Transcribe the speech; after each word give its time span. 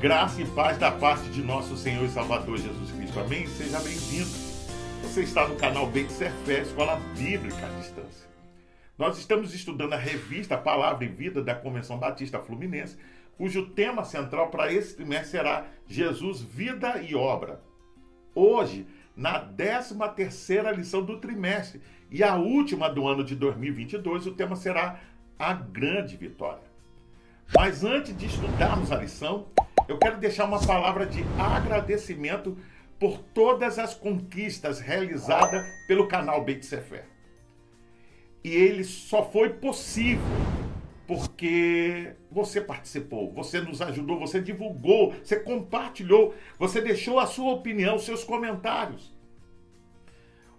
Graça 0.00 0.40
e 0.40 0.46
paz 0.46 0.78
da 0.78 0.90
parte 0.90 1.28
de 1.28 1.42
nosso 1.42 1.76
Senhor 1.76 2.06
e 2.06 2.08
Salvador 2.08 2.56
Jesus 2.56 2.90
Cristo. 2.90 3.20
Amém? 3.20 3.46
Seja 3.46 3.78
bem-vindo. 3.80 4.30
Você 5.02 5.20
está 5.20 5.46
no 5.46 5.56
canal 5.56 5.88
Beit 5.88 6.10
Fé, 6.10 6.62
Escola 6.62 6.96
Bíblica 7.18 7.66
à 7.66 7.68
Distância. 7.78 8.26
Nós 8.96 9.18
estamos 9.18 9.52
estudando 9.52 9.92
a 9.92 9.98
revista 9.98 10.56
Palavra 10.56 11.04
e 11.04 11.08
Vida 11.08 11.42
da 11.42 11.54
Convenção 11.54 11.98
Batista 11.98 12.38
Fluminense, 12.38 12.96
cujo 13.36 13.66
tema 13.72 14.02
central 14.02 14.48
para 14.48 14.72
esse 14.72 14.96
trimestre 14.96 15.32
será 15.32 15.66
Jesus, 15.86 16.40
Vida 16.40 17.02
e 17.02 17.14
Obra. 17.14 17.60
Hoje, 18.34 18.86
na 19.14 19.38
13 19.38 19.98
terceira 20.16 20.72
lição 20.72 21.04
do 21.04 21.18
trimestre 21.18 21.82
e 22.10 22.24
a 22.24 22.36
última 22.36 22.88
do 22.88 23.06
ano 23.06 23.22
de 23.22 23.36
2022, 23.36 24.28
o 24.28 24.32
tema 24.32 24.56
será 24.56 24.98
a 25.38 25.52
grande 25.52 26.16
vitória. 26.16 26.69
Mas 27.54 27.82
antes 27.82 28.16
de 28.16 28.26
estudarmos 28.26 28.92
a 28.92 28.96
lição, 28.96 29.48
eu 29.88 29.98
quero 29.98 30.18
deixar 30.18 30.44
uma 30.44 30.64
palavra 30.64 31.04
de 31.04 31.24
agradecimento 31.38 32.56
por 32.98 33.18
todas 33.18 33.78
as 33.78 33.92
conquistas 33.92 34.78
realizadas 34.78 35.66
pelo 35.88 36.06
canal 36.06 36.44
Beit 36.44 36.64
Sefer. 36.64 37.04
E 38.44 38.54
ele 38.54 38.84
só 38.84 39.28
foi 39.28 39.50
possível 39.50 40.24
porque 41.06 42.14
você 42.30 42.60
participou, 42.60 43.32
você 43.32 43.60
nos 43.60 43.82
ajudou, 43.82 44.16
você 44.16 44.40
divulgou, 44.40 45.12
você 45.12 45.40
compartilhou, 45.40 46.32
você 46.56 46.80
deixou 46.80 47.18
a 47.18 47.26
sua 47.26 47.52
opinião, 47.54 47.98
seus 47.98 48.22
comentários. 48.22 49.12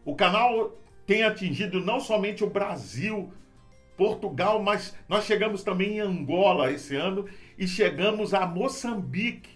O 0.03 0.13
canal 0.13 0.77
tem 1.05 1.23
atingido 1.23 1.79
não 1.79 2.01
somente 2.01 2.43
o 2.43 2.49
Brasil, 2.49 3.31
Portugal, 3.97 4.61
mas 4.61 4.95
nós 5.07 5.25
chegamos 5.25 5.63
também 5.63 5.97
em 5.97 5.99
Angola 5.99 6.71
esse 6.71 6.95
ano 6.95 7.27
e 7.57 7.67
chegamos 7.67 8.33
a 8.33 8.45
Moçambique. 8.45 9.49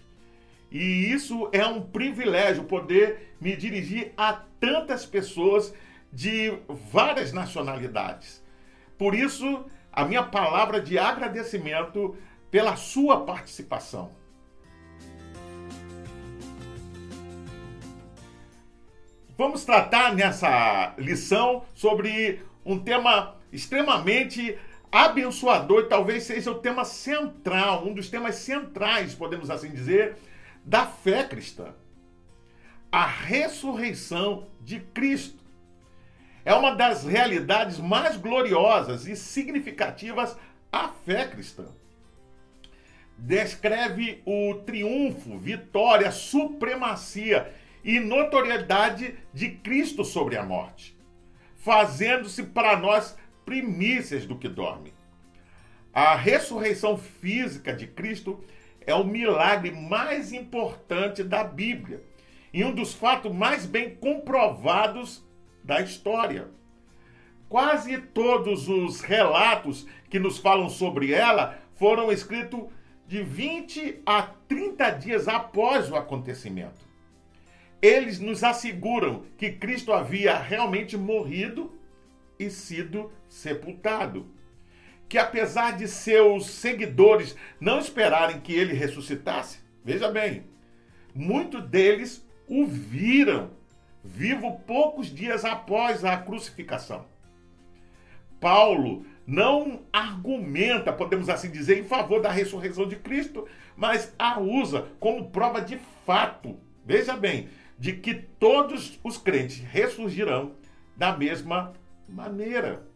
E 0.70 1.10
isso 1.10 1.48
é 1.52 1.64
um 1.66 1.80
privilégio 1.80 2.64
poder 2.64 3.34
me 3.40 3.56
dirigir 3.56 4.12
a 4.16 4.32
tantas 4.60 5.06
pessoas 5.06 5.74
de 6.12 6.52
várias 6.90 7.32
nacionalidades. 7.32 8.44
Por 8.98 9.14
isso, 9.14 9.64
a 9.92 10.04
minha 10.04 10.22
palavra 10.22 10.80
de 10.80 10.98
agradecimento 10.98 12.16
pela 12.50 12.76
sua 12.76 13.24
participação. 13.24 14.10
Vamos 19.36 19.64
tratar 19.66 20.14
nessa 20.14 20.94
lição 20.96 21.64
sobre 21.74 22.40
um 22.64 22.78
tema 22.78 23.36
extremamente 23.56 24.56
abençoador 24.92 25.82
e 25.82 25.88
talvez 25.88 26.24
seja 26.24 26.50
o 26.50 26.58
tema 26.58 26.84
central, 26.84 27.86
um 27.86 27.92
dos 27.92 28.08
temas 28.08 28.36
centrais, 28.36 29.14
podemos 29.14 29.50
assim 29.50 29.70
dizer, 29.70 30.16
da 30.64 30.86
fé 30.86 31.24
cristã. 31.24 31.74
A 32.92 33.04
ressurreição 33.04 34.46
de 34.60 34.80
Cristo. 34.80 35.44
É 36.44 36.54
uma 36.54 36.74
das 36.74 37.04
realidades 37.04 37.78
mais 37.78 38.16
gloriosas 38.16 39.06
e 39.06 39.16
significativas 39.16 40.36
à 40.70 40.88
fé 40.88 41.26
cristã. 41.26 41.66
Descreve 43.18 44.22
o 44.24 44.54
triunfo, 44.66 45.38
vitória, 45.38 46.12
supremacia 46.12 47.52
e 47.82 47.98
notoriedade 47.98 49.16
de 49.32 49.50
Cristo 49.50 50.04
sobre 50.04 50.36
a 50.36 50.44
morte, 50.44 50.96
fazendo-se 51.56 52.42
para 52.44 52.76
nós 52.76 53.16
primícias 53.46 54.26
do 54.26 54.36
que 54.36 54.48
dorme. 54.48 54.92
A 55.94 56.14
ressurreição 56.14 56.98
física 56.98 57.72
de 57.72 57.86
Cristo 57.86 58.44
é 58.80 58.94
o 58.94 59.04
milagre 59.04 59.70
mais 59.70 60.32
importante 60.32 61.24
da 61.24 61.42
Bíblia 61.42 62.02
e 62.52 62.64
um 62.64 62.74
dos 62.74 62.92
fatos 62.92 63.32
mais 63.32 63.64
bem 63.64 63.94
comprovados 63.94 65.24
da 65.64 65.80
história. 65.80 66.48
Quase 67.48 67.96
todos 67.98 68.68
os 68.68 69.00
relatos 69.00 69.86
que 70.10 70.18
nos 70.18 70.38
falam 70.38 70.68
sobre 70.68 71.12
ela 71.12 71.58
foram 71.76 72.10
escritos 72.10 72.64
de 73.06 73.22
20 73.22 74.02
a 74.04 74.22
30 74.22 74.90
dias 74.90 75.28
após 75.28 75.90
o 75.90 75.96
acontecimento. 75.96 76.84
Eles 77.80 78.18
nos 78.18 78.42
asseguram 78.42 79.22
que 79.38 79.52
Cristo 79.52 79.92
havia 79.92 80.36
realmente 80.36 80.96
morrido 80.96 81.75
e 82.38 82.50
sido 82.50 83.12
sepultado. 83.28 84.26
Que 85.08 85.18
apesar 85.18 85.76
de 85.76 85.86
seus 85.86 86.46
seguidores 86.46 87.36
não 87.60 87.78
esperarem 87.78 88.40
que 88.40 88.52
ele 88.52 88.74
ressuscitasse, 88.74 89.60
veja 89.84 90.10
bem, 90.10 90.44
muitos 91.14 91.62
deles 91.68 92.26
o 92.48 92.66
viram 92.66 93.50
vivo 94.02 94.60
poucos 94.66 95.08
dias 95.08 95.44
após 95.44 96.04
a 96.04 96.16
crucificação. 96.16 97.06
Paulo 98.40 99.04
não 99.26 99.82
argumenta, 99.92 100.92
podemos 100.92 101.28
assim 101.28 101.50
dizer, 101.50 101.78
em 101.78 101.84
favor 101.84 102.20
da 102.20 102.30
ressurreição 102.30 102.86
de 102.86 102.96
Cristo, 102.96 103.46
mas 103.76 104.14
a 104.18 104.38
usa 104.38 104.88
como 105.00 105.30
prova 105.30 105.60
de 105.60 105.78
fato, 106.04 106.56
veja 106.84 107.16
bem, 107.16 107.48
de 107.78 107.94
que 107.94 108.14
todos 108.14 108.98
os 109.02 109.18
crentes 109.18 109.58
ressurgirão 109.60 110.54
da 110.96 111.16
mesma 111.16 111.74
maneira. 112.08 112.86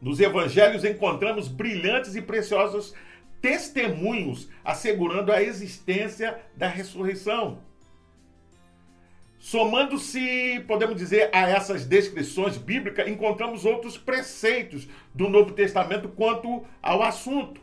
Nos 0.00 0.20
evangelhos 0.20 0.84
encontramos 0.84 1.48
brilhantes 1.48 2.14
e 2.14 2.22
preciosos 2.22 2.94
testemunhos 3.40 4.48
assegurando 4.64 5.32
a 5.32 5.42
existência 5.42 6.40
da 6.56 6.66
ressurreição. 6.66 7.58
Somando-se, 9.38 10.64
podemos 10.66 10.96
dizer, 10.96 11.28
a 11.30 11.50
essas 11.50 11.84
descrições 11.84 12.56
bíblicas, 12.56 13.06
encontramos 13.06 13.66
outros 13.66 13.98
preceitos 13.98 14.88
do 15.14 15.28
Novo 15.28 15.52
Testamento 15.52 16.08
quanto 16.08 16.64
ao 16.82 17.02
assunto, 17.02 17.60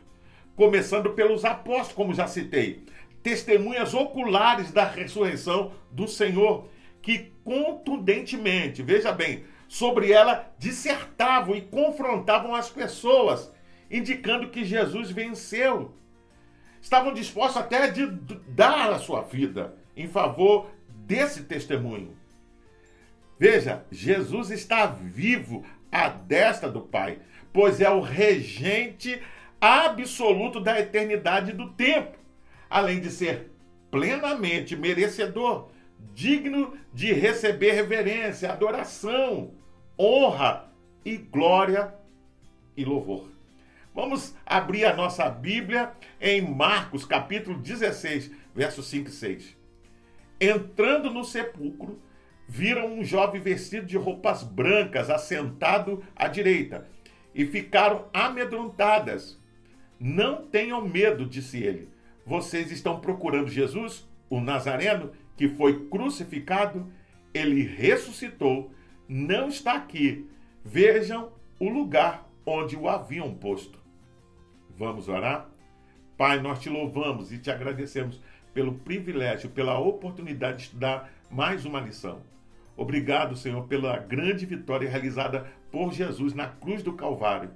começando 0.56 1.10
pelos 1.14 1.44
apóstolos, 1.44 1.94
como 1.94 2.14
já 2.14 2.28
citei, 2.28 2.84
testemunhas 3.24 3.96
oculares 3.96 4.72
da 4.72 4.84
ressurreição 4.84 5.72
do 5.92 6.08
Senhor, 6.08 6.68
que 7.02 7.32
contundentemente, 7.44 8.84
veja 8.84 9.12
bem, 9.12 9.44
sobre 9.72 10.12
ela 10.12 10.54
dissertavam 10.60 11.56
e 11.56 11.62
confrontavam 11.62 12.54
as 12.54 12.70
pessoas, 12.70 13.50
indicando 13.90 14.50
que 14.50 14.66
Jesus 14.66 15.12
venceu. 15.12 15.96
Estavam 16.82 17.14
dispostos 17.14 17.56
até 17.56 17.88
de 17.90 18.06
dar 18.50 18.92
a 18.92 19.00
sua 19.00 19.22
vida 19.22 19.74
em 19.96 20.10
favor 20.10 20.70
desse 20.90 21.44
testemunho. 21.44 22.18
Veja, 23.40 23.86
Jesus 23.90 24.52
está 24.52 24.88
vivo 24.88 25.64
à 25.90 26.10
destra 26.10 26.70
do 26.70 26.82
Pai, 26.82 27.20
pois 27.54 27.80
é 27.80 27.90
o 27.90 28.02
regente 28.02 29.22
absoluto 29.62 30.60
da 30.60 30.82
eternidade 30.82 31.54
do 31.54 31.72
tempo, 31.72 32.18
além 32.70 33.00
de 33.00 33.10
ser 33.10 33.50
plenamente 33.90 34.76
merecedor, 34.76 35.70
digno 36.14 36.78
de 36.94 37.14
receber 37.14 37.72
reverência, 37.72 38.52
adoração, 38.52 39.61
honra 40.02 40.66
e 41.06 41.16
glória 41.16 41.94
e 42.76 42.84
louvor. 42.84 43.30
Vamos 43.94 44.36
abrir 44.44 44.86
a 44.86 44.96
nossa 44.96 45.30
Bíblia 45.30 45.92
em 46.20 46.42
Marcos, 46.42 47.06
capítulo 47.06 47.60
16, 47.60 48.32
versos 48.56 48.88
5 48.88 49.10
e 49.10 49.12
6. 49.12 49.58
Entrando 50.40 51.12
no 51.12 51.24
sepulcro, 51.24 52.02
viram 52.48 52.92
um 52.92 53.04
jovem 53.04 53.40
vestido 53.40 53.86
de 53.86 53.96
roupas 53.96 54.42
brancas 54.42 55.08
assentado 55.12 56.04
à 56.16 56.28
direita 56.28 56.88
e 57.36 57.46
ficaram 57.46 58.06
amedrontadas. 58.12 59.40
Não 60.00 60.48
tenham 60.48 60.82
medo, 60.82 61.28
disse 61.28 61.62
ele. 61.62 61.90
Vocês 62.26 62.72
estão 62.72 63.00
procurando 63.00 63.52
Jesus, 63.52 64.10
o 64.32 64.42
Nazareno, 64.42 65.12
que 65.38 65.48
foi 65.48 65.86
crucificado? 65.86 66.92
Ele 67.36 67.62
ressuscitou 67.62 68.72
não 69.12 69.50
está 69.50 69.74
aqui. 69.74 70.26
Vejam 70.64 71.34
o 71.60 71.68
lugar 71.68 72.26
onde 72.46 72.78
o 72.78 72.88
haviam 72.88 73.34
posto. 73.34 73.78
Vamos 74.78 75.10
orar? 75.10 75.50
Pai, 76.18 76.40
nós 76.40 76.60
te 76.60 76.70
louvamos 76.70 77.32
e 77.32 77.38
te 77.38 77.52
agradecemos 77.52 78.22
pelo 78.54 78.76
privilégio, 78.76 79.50
pela 79.50 79.78
oportunidade 79.78 80.58
de 80.58 80.64
estudar 80.64 81.12
mais 81.30 81.66
uma 81.66 81.82
lição. 81.82 82.22
Obrigado, 82.78 83.36
Senhor, 83.36 83.68
pela 83.68 83.98
grande 83.98 84.46
vitória 84.46 84.90
realizada 84.90 85.46
por 85.70 85.92
Jesus 85.92 86.34
na 86.34 86.48
cruz 86.48 86.82
do 86.82 86.94
Calvário 86.94 87.52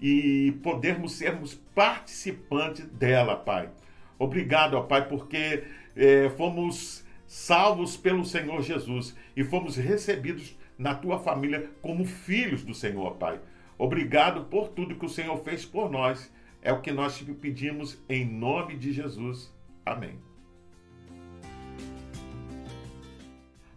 e 0.00 0.58
podermos 0.62 1.12
sermos 1.12 1.54
participantes 1.54 2.84
dela, 2.86 3.36
Pai. 3.36 3.70
Obrigado, 4.18 4.74
ó 4.74 4.82
Pai, 4.82 5.06
porque 5.06 5.62
eh, 5.94 6.30
fomos 6.36 7.04
salvos 7.28 7.96
pelo 7.96 8.24
Senhor 8.24 8.60
Jesus 8.60 9.16
e 9.36 9.44
fomos 9.44 9.76
recebidos 9.76 10.56
na 10.78 10.94
tua 10.94 11.18
família 11.18 11.70
como 11.80 12.04
filhos 12.04 12.62
do 12.62 12.74
Senhor, 12.74 13.16
Pai. 13.16 13.40
Obrigado 13.78 14.44
por 14.44 14.68
tudo 14.68 14.96
que 14.96 15.06
o 15.06 15.10
Senhor 15.10 15.36
fez 15.38 15.64
por 15.64 15.90
nós. 15.90 16.32
É 16.62 16.72
o 16.72 16.80
que 16.80 16.90
nós 16.90 17.16
te 17.16 17.24
pedimos 17.24 17.98
em 18.08 18.24
nome 18.24 18.76
de 18.76 18.92
Jesus. 18.92 19.54
Amém. 19.84 20.18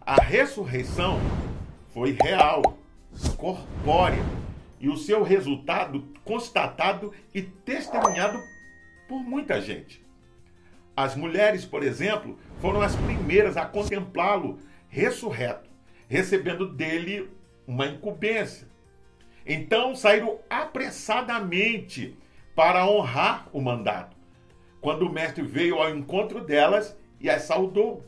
A 0.00 0.16
ressurreição 0.16 1.20
foi 1.90 2.16
real, 2.20 2.78
corpórea, 3.36 4.24
e 4.80 4.88
o 4.88 4.96
seu 4.96 5.22
resultado 5.22 6.02
constatado 6.24 7.12
e 7.34 7.42
testemunhado 7.42 8.40
por 9.06 9.20
muita 9.22 9.60
gente. 9.60 10.04
As 10.96 11.14
mulheres, 11.14 11.64
por 11.64 11.82
exemplo, 11.82 12.38
foram 12.60 12.80
as 12.80 12.96
primeiras 12.96 13.56
a 13.56 13.64
contemplá-lo 13.64 14.58
ressurreto, 14.88 15.69
recebendo 16.10 16.66
dele 16.66 17.30
uma 17.64 17.86
incumbência. 17.86 18.66
Então 19.46 19.94
saíram 19.94 20.40
apressadamente 20.50 22.18
para 22.52 22.84
honrar 22.84 23.48
o 23.52 23.60
mandato. 23.60 24.16
Quando 24.80 25.06
o 25.06 25.12
mestre 25.12 25.44
veio 25.44 25.76
ao 25.76 25.88
encontro 25.94 26.44
delas 26.44 26.98
e 27.20 27.30
as 27.30 27.42
saudou. 27.42 28.04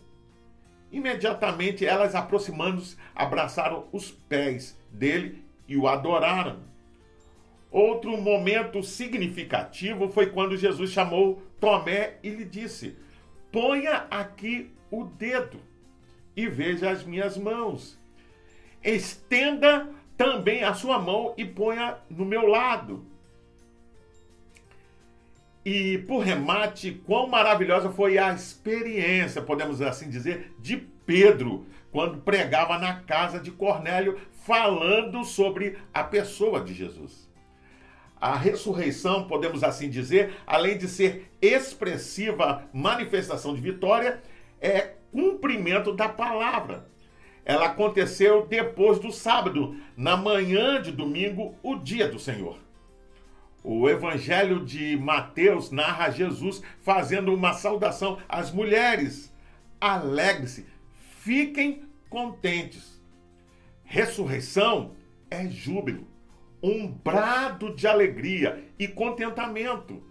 Imediatamente 0.91 1.87
elas, 1.87 2.17
aproximando-se, 2.17 2.97
abraçaram 3.15 3.87
os 3.93 4.11
pés 4.11 4.77
dele 4.91 5.45
e 5.69 5.77
o 5.77 5.87
adoraram. 5.87 6.59
Outro 7.71 8.21
momento 8.21 8.83
significativo 8.83 10.09
foi 10.09 10.27
quando 10.27 10.57
Jesus 10.57 10.91
chamou 10.91 11.41
Tomé 11.61 12.19
e 12.21 12.31
lhe 12.31 12.45
disse: 12.45 12.97
Ponha 13.53 14.07
aqui 14.11 14.75
o 14.91 15.05
dedo 15.05 15.72
e 16.37 16.47
veja 16.47 16.91
as 16.91 17.05
minhas 17.05 17.37
mãos. 17.37 17.99
Estenda 18.83 19.89
também 20.17 20.65
a 20.65 20.75
sua 20.75 20.99
mão 20.99 21.35
e 21.37 21.45
ponha 21.45 21.99
no 22.11 22.25
meu 22.25 22.47
lado. 22.47 23.05
E 25.65 25.99
por 25.99 26.21
remate, 26.21 27.01
quão 27.07 27.29
maravilhosa 27.29 27.91
foi 27.91 28.19
a 28.19 28.33
experiência, 28.33 29.41
podemos 29.41 29.81
assim 29.81 30.11
dizer, 30.11 30.53
de 30.59 30.77
Pedro, 30.77 31.67
quando 31.93 32.19
pregava 32.19 32.79
na 32.79 33.01
casa 33.01 33.39
de 33.39 33.51
Cornélio, 33.51 34.19
falando 34.45 35.25
sobre 35.25 35.79
a 35.95 36.03
pessoa 36.03 36.61
de 36.61 36.75
Jesus. 36.75 37.31
A 38.21 38.37
ressurreição, 38.37 39.27
podemos 39.27 39.63
assim 39.63 39.89
dizer, 39.89 40.35
além 40.47 40.79
de 40.79 40.89
ser 40.89 41.31
expressiva 41.41 42.65
manifestação 42.73 43.55
de 43.55 43.61
vitória, 43.61 44.21
é 44.61 44.92
cumprimento 45.13 45.93
da 45.93 46.09
palavra. 46.09 46.91
Ela 47.45 47.67
aconteceu 47.67 48.47
depois 48.47 48.99
do 48.99 49.13
sábado, 49.13 49.77
na 49.97 50.17
manhã 50.17 50.81
de 50.81 50.91
domingo, 50.91 51.55
o 51.63 51.77
dia 51.77 52.09
do 52.09 52.19
Senhor. 52.19 52.57
O 53.63 53.89
Evangelho 53.89 54.65
de 54.65 54.97
Mateus 54.97 55.71
narra 55.71 56.11
Jesus 56.11 56.63
fazendo 56.81 57.33
uma 57.33 57.53
saudação 57.53 58.19
às 58.29 58.51
mulheres. 58.51 59.33
Alegre-se, 59.81 60.67
fiquem 61.21 61.85
contentes. 62.09 63.01
Ressurreição 63.85 64.93
é 65.31 65.47
júbilo, 65.49 66.07
um 66.63 66.89
brado 66.89 67.75
de 67.75 67.87
alegria 67.87 68.65
e 68.79 68.89
contentamento. 68.89 70.03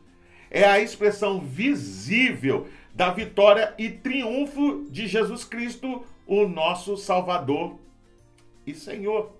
É 0.51 0.65
a 0.65 0.81
expressão 0.81 1.39
visível 1.39 2.67
da 2.93 3.09
vitória 3.09 3.73
e 3.77 3.89
triunfo 3.89 4.85
de 4.89 5.07
Jesus 5.07 5.45
Cristo, 5.45 6.05
o 6.27 6.45
nosso 6.45 6.97
Salvador 6.97 7.79
e 8.67 8.75
Senhor. 8.75 9.31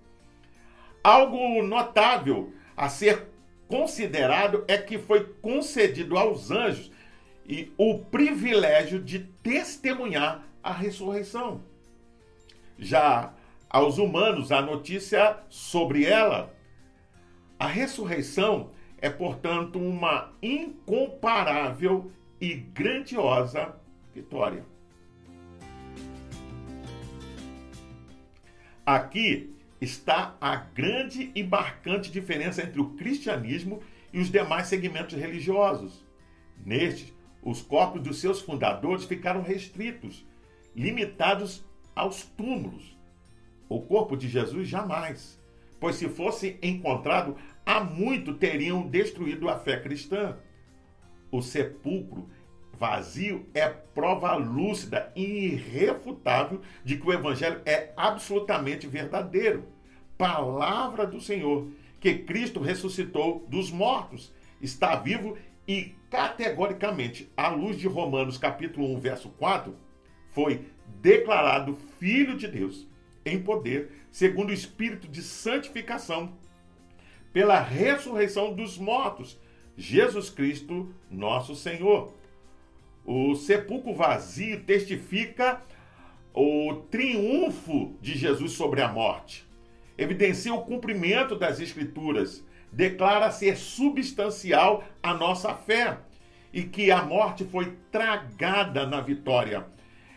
Algo 1.04 1.62
notável 1.62 2.54
a 2.78 2.88
ser 2.88 3.28
considerado 3.68 4.64
é 4.70 4.78
que 4.78 4.98
foi 4.98 5.26
concedido 5.42 6.18
aos 6.18 6.50
anjos 6.50 6.90
e 7.46 7.74
o 7.78 8.00
privilégio 8.00 9.02
de 9.02 9.20
testemunhar 9.20 10.48
a 10.64 10.72
ressurreição. 10.72 11.62
Já 12.80 13.34
aos 13.70 13.98
humanos, 13.98 14.52
a 14.52 14.62
notícia 14.62 15.38
sobre 15.50 16.06
ela. 16.06 16.54
A 17.60 17.68
ressurreição 17.68 18.72
é, 19.02 19.10
portanto, 19.10 19.80
uma 19.80 20.32
incomparável 20.42 22.12
e 22.40 22.54
grandiosa 22.54 23.76
vitória. 24.14 24.64
Aqui 28.86 29.56
está 29.80 30.36
a 30.40 30.56
grande 30.56 31.32
e 31.34 31.44
marcante 31.44 32.12
diferença 32.12 32.62
entre 32.62 32.80
o 32.80 32.92
cristianismo 32.92 33.82
e 34.14 34.20
os 34.20 34.30
demais 34.30 34.68
segmentos 34.68 35.16
religiosos. 35.18 36.06
Nestes, 36.64 37.14
os 37.42 37.62
corpos 37.62 38.02
dos 38.02 38.20
seus 38.20 38.40
fundadores 38.40 39.06
ficaram 39.06 39.42
restritos, 39.42 40.26
limitados 40.76 41.66
aos 41.96 42.24
túmulos. 42.24 42.96
O 43.68 43.82
corpo 43.82 44.16
de 44.16 44.28
Jesus 44.28 44.68
jamais, 44.68 45.40
pois 45.80 45.96
se 45.96 46.08
fosse 46.08 46.60
encontrado, 46.62 47.36
há 47.66 47.84
muito 47.84 48.34
teriam 48.34 48.88
destruído 48.88 49.50
a 49.50 49.58
fé 49.58 49.80
cristã. 49.80 50.38
O 51.32 51.42
sepulcro 51.42 52.30
vazio 52.82 53.46
é 53.54 53.70
prova 53.70 54.36
lúcida 54.36 55.12
e 55.16 55.54
irrefutável 55.54 56.62
de 56.84 56.98
que 56.98 57.08
o 57.08 57.14
evangelho 57.14 57.62
é 57.66 57.94
absolutamente 57.96 58.88
verdadeiro. 58.88 59.66
Palavra 60.18 61.06
do 61.06 61.22
Senhor, 61.22 61.68
que 62.00 62.16
Cristo 62.16 62.60
ressuscitou 62.60 63.46
dos 63.48 63.70
mortos, 63.70 64.34
está 64.60 64.96
vivo 64.96 65.38
e 65.68 65.96
categoricamente, 66.10 67.32
à 67.38 67.50
luz 67.50 67.78
de 67.78 67.88
Romanos 67.88 68.38
capítulo 68.38 68.94
1, 68.96 69.00
verso 69.00 69.30
4, 69.30 69.76
foi 70.30 70.66
declarado 71.02 71.78
filho 72.00 72.36
de 72.36 72.48
Deus 72.48 72.88
em 73.26 73.42
poder, 73.42 73.92
segundo 74.12 74.50
o 74.50 74.54
espírito 74.54 75.08
de 75.08 75.22
santificação, 75.22 76.34
pela 77.34 77.62
ressurreição 77.62 78.54
dos 78.54 78.78
mortos, 78.78 79.40
Jesus 79.78 80.30
Cristo, 80.30 80.94
nosso 81.10 81.56
Senhor. 81.56 82.14
O 83.06 83.36
sepulcro 83.36 83.94
vazio 83.94 84.64
testifica 84.64 85.62
o 86.34 86.76
triunfo 86.90 87.96
de 88.02 88.18
Jesus 88.18 88.52
sobre 88.54 88.82
a 88.82 88.88
morte. 88.88 89.46
Evidencia 89.98 90.54
o 90.54 90.64
cumprimento 90.64 91.36
das 91.36 91.60
Escrituras. 91.60 92.44
Declara 92.72 93.30
ser 93.32 93.58
substancial 93.58 94.84
a 95.04 95.14
nossa 95.14 95.54
fé 95.54 95.98
e 96.54 96.64
que 96.64 96.90
a 96.90 97.04
morte 97.04 97.44
foi 97.44 97.78
tragada 97.92 98.86
na 98.88 99.02
vitória. 99.02 99.66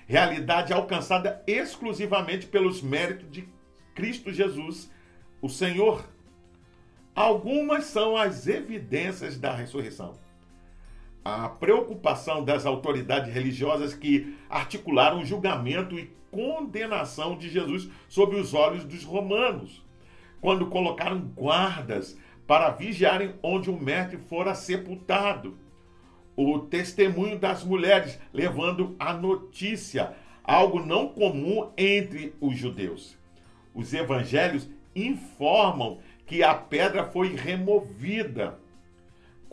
Realidade 0.06 0.72
alcançada 0.72 1.42
exclusivamente 1.46 2.46
pelos 2.46 2.80
méritos 2.80 3.30
de 3.30 3.48
Cristo 3.94 4.32
Jesus, 4.32 4.90
o 5.40 5.48
Senhor. 5.48 6.13
Algumas 7.14 7.84
são 7.84 8.16
as 8.16 8.46
evidências 8.46 9.38
da 9.38 9.54
ressurreição 9.54 10.18
a 11.24 11.48
preocupação 11.48 12.44
das 12.44 12.66
autoridades 12.66 13.32
religiosas 13.32 13.94
que 13.94 14.36
articularam 14.48 15.20
o 15.20 15.24
julgamento 15.24 15.98
e 15.98 16.10
condenação 16.30 17.38
de 17.38 17.48
Jesus 17.48 17.88
sob 18.08 18.36
os 18.36 18.52
olhos 18.52 18.84
dos 18.84 19.04
romanos, 19.04 19.82
quando 20.40 20.66
colocaram 20.66 21.20
guardas 21.20 22.18
para 22.46 22.70
vigiarem 22.70 23.34
onde 23.42 23.70
o 23.70 23.80
mestre 23.80 24.18
fora 24.18 24.54
sepultado. 24.54 25.56
O 26.36 26.58
testemunho 26.58 27.38
das 27.38 27.64
mulheres 27.64 28.18
levando 28.32 28.94
a 28.98 29.14
notícia, 29.14 30.14
algo 30.42 30.84
não 30.84 31.08
comum 31.08 31.70
entre 31.78 32.34
os 32.38 32.58
judeus. 32.58 33.16
Os 33.72 33.94
evangelhos 33.94 34.68
informam 34.94 36.00
que 36.26 36.42
a 36.42 36.54
pedra 36.54 37.04
foi 37.04 37.34
removida 37.34 38.58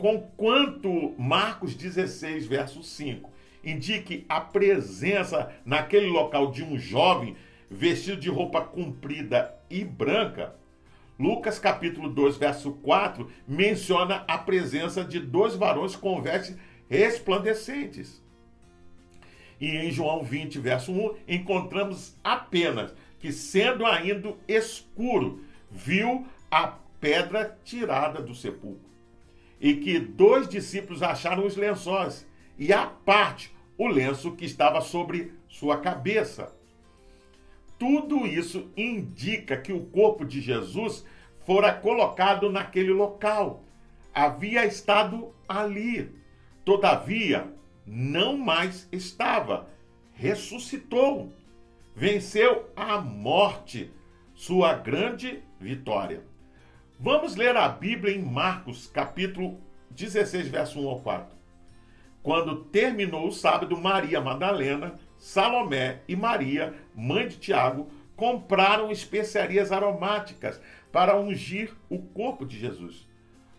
Conquanto 0.02 1.14
Marcos 1.16 1.76
16, 1.76 2.46
verso 2.46 2.82
5, 2.82 3.30
indique 3.62 4.26
a 4.28 4.40
presença 4.40 5.54
naquele 5.64 6.06
local 6.06 6.50
de 6.50 6.64
um 6.64 6.76
jovem 6.76 7.36
vestido 7.70 8.20
de 8.20 8.28
roupa 8.28 8.62
comprida 8.62 9.54
e 9.70 9.84
branca, 9.84 10.56
Lucas 11.16 11.60
capítulo 11.60 12.08
2, 12.08 12.36
verso 12.36 12.72
4, 12.82 13.30
menciona 13.46 14.24
a 14.26 14.36
presença 14.36 15.04
de 15.04 15.20
dois 15.20 15.54
varões 15.54 15.94
com 15.94 16.20
vestes 16.20 16.56
resplandecentes. 16.90 18.20
E 19.60 19.68
em 19.68 19.92
João 19.92 20.24
20, 20.24 20.58
verso 20.58 20.90
1, 20.90 21.14
encontramos 21.28 22.18
apenas 22.24 22.92
que, 23.20 23.30
sendo 23.30 23.86
ainda 23.86 24.34
escuro, 24.48 25.44
viu 25.70 26.26
a 26.52 26.78
pedra 27.00 27.58
tirada 27.64 28.22
do 28.22 28.34
sepulcro 28.34 28.92
e 29.62 29.76
que 29.76 30.00
dois 30.00 30.48
discípulos 30.48 31.04
acharam 31.04 31.46
os 31.46 31.56
lençóis, 31.56 32.26
e 32.58 32.72
à 32.72 32.84
parte 32.84 33.54
o 33.78 33.86
lenço 33.86 34.32
que 34.32 34.44
estava 34.44 34.80
sobre 34.80 35.32
sua 35.48 35.78
cabeça. 35.78 36.52
Tudo 37.78 38.26
isso 38.26 38.70
indica 38.76 39.56
que 39.56 39.72
o 39.72 39.86
corpo 39.86 40.24
de 40.24 40.40
Jesus 40.40 41.04
fora 41.46 41.72
colocado 41.72 42.50
naquele 42.50 42.92
local. 42.92 43.62
Havia 44.12 44.66
estado 44.66 45.32
ali. 45.48 46.10
Todavia, 46.64 47.52
não 47.86 48.36
mais 48.36 48.88
estava, 48.92 49.68
ressuscitou, 50.12 51.32
venceu 51.94 52.68
a 52.76 53.00
morte, 53.00 53.92
sua 54.34 54.74
grande 54.74 55.42
vitória. 55.60 56.31
Vamos 56.98 57.34
ler 57.34 57.56
a 57.56 57.68
Bíblia 57.68 58.14
em 58.14 58.22
Marcos, 58.22 58.86
capítulo 58.86 59.58
16, 59.90 60.48
verso 60.48 60.80
1 60.80 60.88
ao 60.88 61.00
4. 61.00 61.36
Quando 62.22 62.64
terminou 62.64 63.26
o 63.26 63.32
sábado, 63.32 63.76
Maria 63.76 64.20
Madalena, 64.20 64.94
Salomé 65.18 66.02
e 66.06 66.14
Maria, 66.14 66.72
mãe 66.94 67.26
de 67.26 67.38
Tiago, 67.38 67.88
compraram 68.14 68.90
especiarias 68.90 69.72
aromáticas 69.72 70.60
para 70.92 71.18
ungir 71.18 71.74
o 71.88 71.98
corpo 71.98 72.46
de 72.46 72.58
Jesus. 72.58 73.08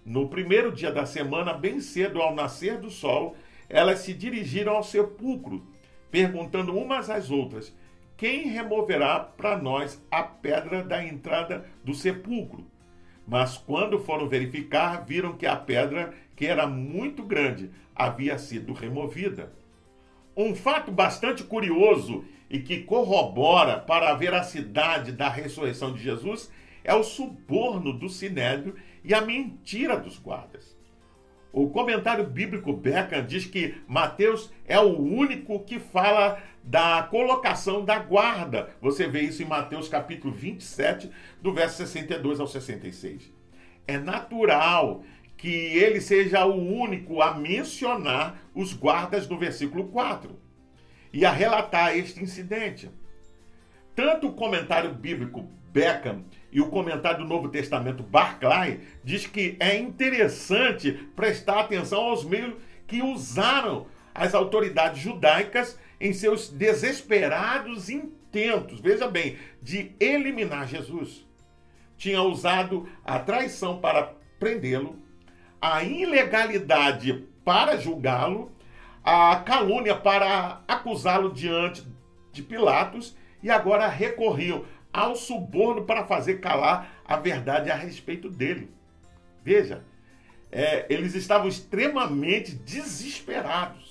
No 0.05 0.29
primeiro 0.29 0.71
dia 0.71 0.91
da 0.91 1.05
semana, 1.05 1.53
bem 1.53 1.81
cedo 1.81 2.21
ao 2.21 2.33
nascer 2.33 2.77
do 2.77 2.89
sol, 2.89 3.35
elas 3.67 3.99
se 3.99 4.13
dirigiram 4.13 4.75
ao 4.75 4.83
sepulcro, 4.83 5.65
perguntando 6.09 6.77
umas 6.77 7.09
às 7.09 7.29
outras: 7.29 7.75
Quem 8.15 8.47
removerá 8.47 9.19
para 9.19 9.57
nós 9.57 10.01
a 10.09 10.23
pedra 10.23 10.81
da 10.81 11.03
entrada 11.03 11.65
do 11.83 11.93
sepulcro? 11.93 12.71
Mas 13.27 13.57
quando 13.57 13.99
foram 13.99 14.27
verificar, 14.27 15.05
viram 15.05 15.33
que 15.37 15.45
a 15.45 15.55
pedra, 15.55 16.13
que 16.35 16.45
era 16.45 16.67
muito 16.67 17.23
grande, 17.23 17.71
havia 17.95 18.37
sido 18.37 18.73
removida. 18.73 19.53
Um 20.35 20.55
fato 20.55 20.91
bastante 20.91 21.43
curioso 21.43 22.25
e 22.49 22.59
que 22.59 22.83
corrobora 22.83 23.79
para 23.79 24.09
a 24.09 24.15
veracidade 24.15 25.11
da 25.11 25.29
ressurreição 25.29 25.93
de 25.93 26.01
Jesus 26.01 26.51
é 26.83 26.93
o 26.93 27.03
suborno 27.03 27.93
do 27.93 28.09
sinédrio 28.09 28.75
e 29.03 29.13
a 29.13 29.21
mentira 29.21 29.97
dos 29.97 30.19
guardas. 30.19 30.75
O 31.51 31.69
comentário 31.69 32.25
bíblico 32.25 32.73
Beckham 32.73 33.23
diz 33.25 33.45
que 33.45 33.75
Mateus 33.87 34.51
é 34.65 34.79
o 34.79 34.99
único 34.99 35.59
que 35.59 35.79
fala 35.79 36.41
da 36.63 37.03
colocação 37.03 37.83
da 37.83 37.99
guarda. 37.99 38.69
Você 38.81 39.07
vê 39.07 39.21
isso 39.21 39.43
em 39.43 39.45
Mateus 39.45 39.89
capítulo 39.89 40.33
27, 40.33 41.11
do 41.41 41.53
verso 41.53 41.77
62 41.77 42.39
ao 42.39 42.47
66. 42.47 43.31
É 43.85 43.97
natural 43.97 45.03
que 45.35 45.49
ele 45.49 45.99
seja 45.99 46.45
o 46.45 46.55
único 46.55 47.21
a 47.21 47.33
mencionar 47.33 48.41
os 48.55 48.73
guardas 48.73 49.27
no 49.27 49.37
versículo 49.37 49.89
4 49.89 50.39
e 51.11 51.25
a 51.25 51.31
relatar 51.31 51.97
este 51.97 52.23
incidente. 52.23 52.89
Tanto 53.93 54.27
o 54.27 54.33
comentário 54.33 54.93
bíblico 54.93 55.47
Beckham 55.73 56.23
e 56.51 56.61
o 56.61 56.69
comentário 56.69 57.19
do 57.19 57.29
Novo 57.29 57.49
Testamento 57.49 58.03
Barclay 58.03 58.79
diz 59.03 59.27
que 59.27 59.57
é 59.59 59.77
interessante 59.77 60.91
prestar 61.15 61.59
atenção 61.59 62.01
aos 62.05 62.23
meios 62.23 62.55
que 62.87 63.01
usaram 63.01 63.87
as 64.15 64.33
autoridades 64.33 65.01
judaicas 65.01 65.77
em 66.03 66.11
seus 66.11 66.49
desesperados 66.49 67.89
intentos, 67.89 68.81
veja 68.81 69.07
bem, 69.07 69.37
de 69.61 69.95
eliminar 70.01 70.67
Jesus. 70.67 71.25
Tinha 71.95 72.21
usado 72.21 72.89
a 73.05 73.19
traição 73.19 73.79
para 73.79 74.13
prendê-lo, 74.37 74.99
a 75.61 75.81
ilegalidade 75.81 77.25
para 77.45 77.77
julgá-lo, 77.77 78.51
a 79.01 79.37
calúnia 79.37 79.95
para 79.95 80.61
acusá-lo 80.67 81.31
diante 81.31 81.87
de 82.33 82.43
Pilatos 82.43 83.15
e 83.41 83.49
agora 83.49 83.87
recorriam 83.87 84.65
ao 84.91 85.15
suborno 85.15 85.85
para 85.85 86.05
fazer 86.05 86.41
calar 86.41 87.01
a 87.05 87.15
verdade 87.15 87.71
a 87.71 87.75
respeito 87.75 88.29
dele. 88.29 88.69
Veja, 89.41 89.85
é, 90.51 90.85
eles 90.89 91.15
estavam 91.15 91.47
extremamente 91.47 92.53
desesperados. 92.53 93.82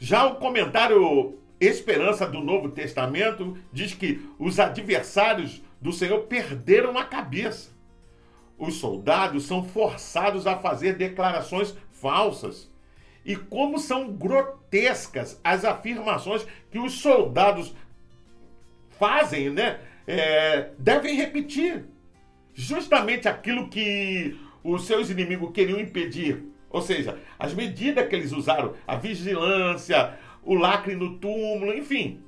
Já 0.00 0.24
o 0.24 0.36
comentário 0.36 1.38
Esperança 1.60 2.26
do 2.26 2.40
Novo 2.40 2.70
Testamento 2.70 3.58
diz 3.70 3.92
que 3.92 4.26
os 4.38 4.58
adversários 4.58 5.62
do 5.78 5.92
Senhor 5.92 6.20
perderam 6.20 6.96
a 6.96 7.04
cabeça. 7.04 7.70
Os 8.58 8.76
soldados 8.76 9.44
são 9.44 9.62
forçados 9.62 10.46
a 10.46 10.56
fazer 10.56 10.94
declarações 10.94 11.76
falsas. 11.92 12.70
E 13.26 13.36
como 13.36 13.78
são 13.78 14.10
grotescas 14.10 15.38
as 15.44 15.66
afirmações 15.66 16.46
que 16.70 16.78
os 16.78 16.94
soldados 16.94 17.74
fazem, 18.98 19.50
né? 19.50 19.80
É, 20.06 20.70
devem 20.78 21.14
repetir 21.14 21.84
justamente 22.54 23.28
aquilo 23.28 23.68
que 23.68 24.34
os 24.64 24.86
seus 24.86 25.10
inimigos 25.10 25.52
queriam 25.52 25.78
impedir. 25.78 26.42
Ou 26.70 26.80
seja, 26.80 27.18
as 27.38 27.52
medidas 27.52 28.08
que 28.08 28.14
eles 28.14 28.32
usaram, 28.32 28.74
a 28.86 28.94
vigilância, 28.94 30.16
o 30.42 30.54
lacre 30.54 30.94
no 30.94 31.18
túmulo, 31.18 31.74
enfim. 31.74 32.22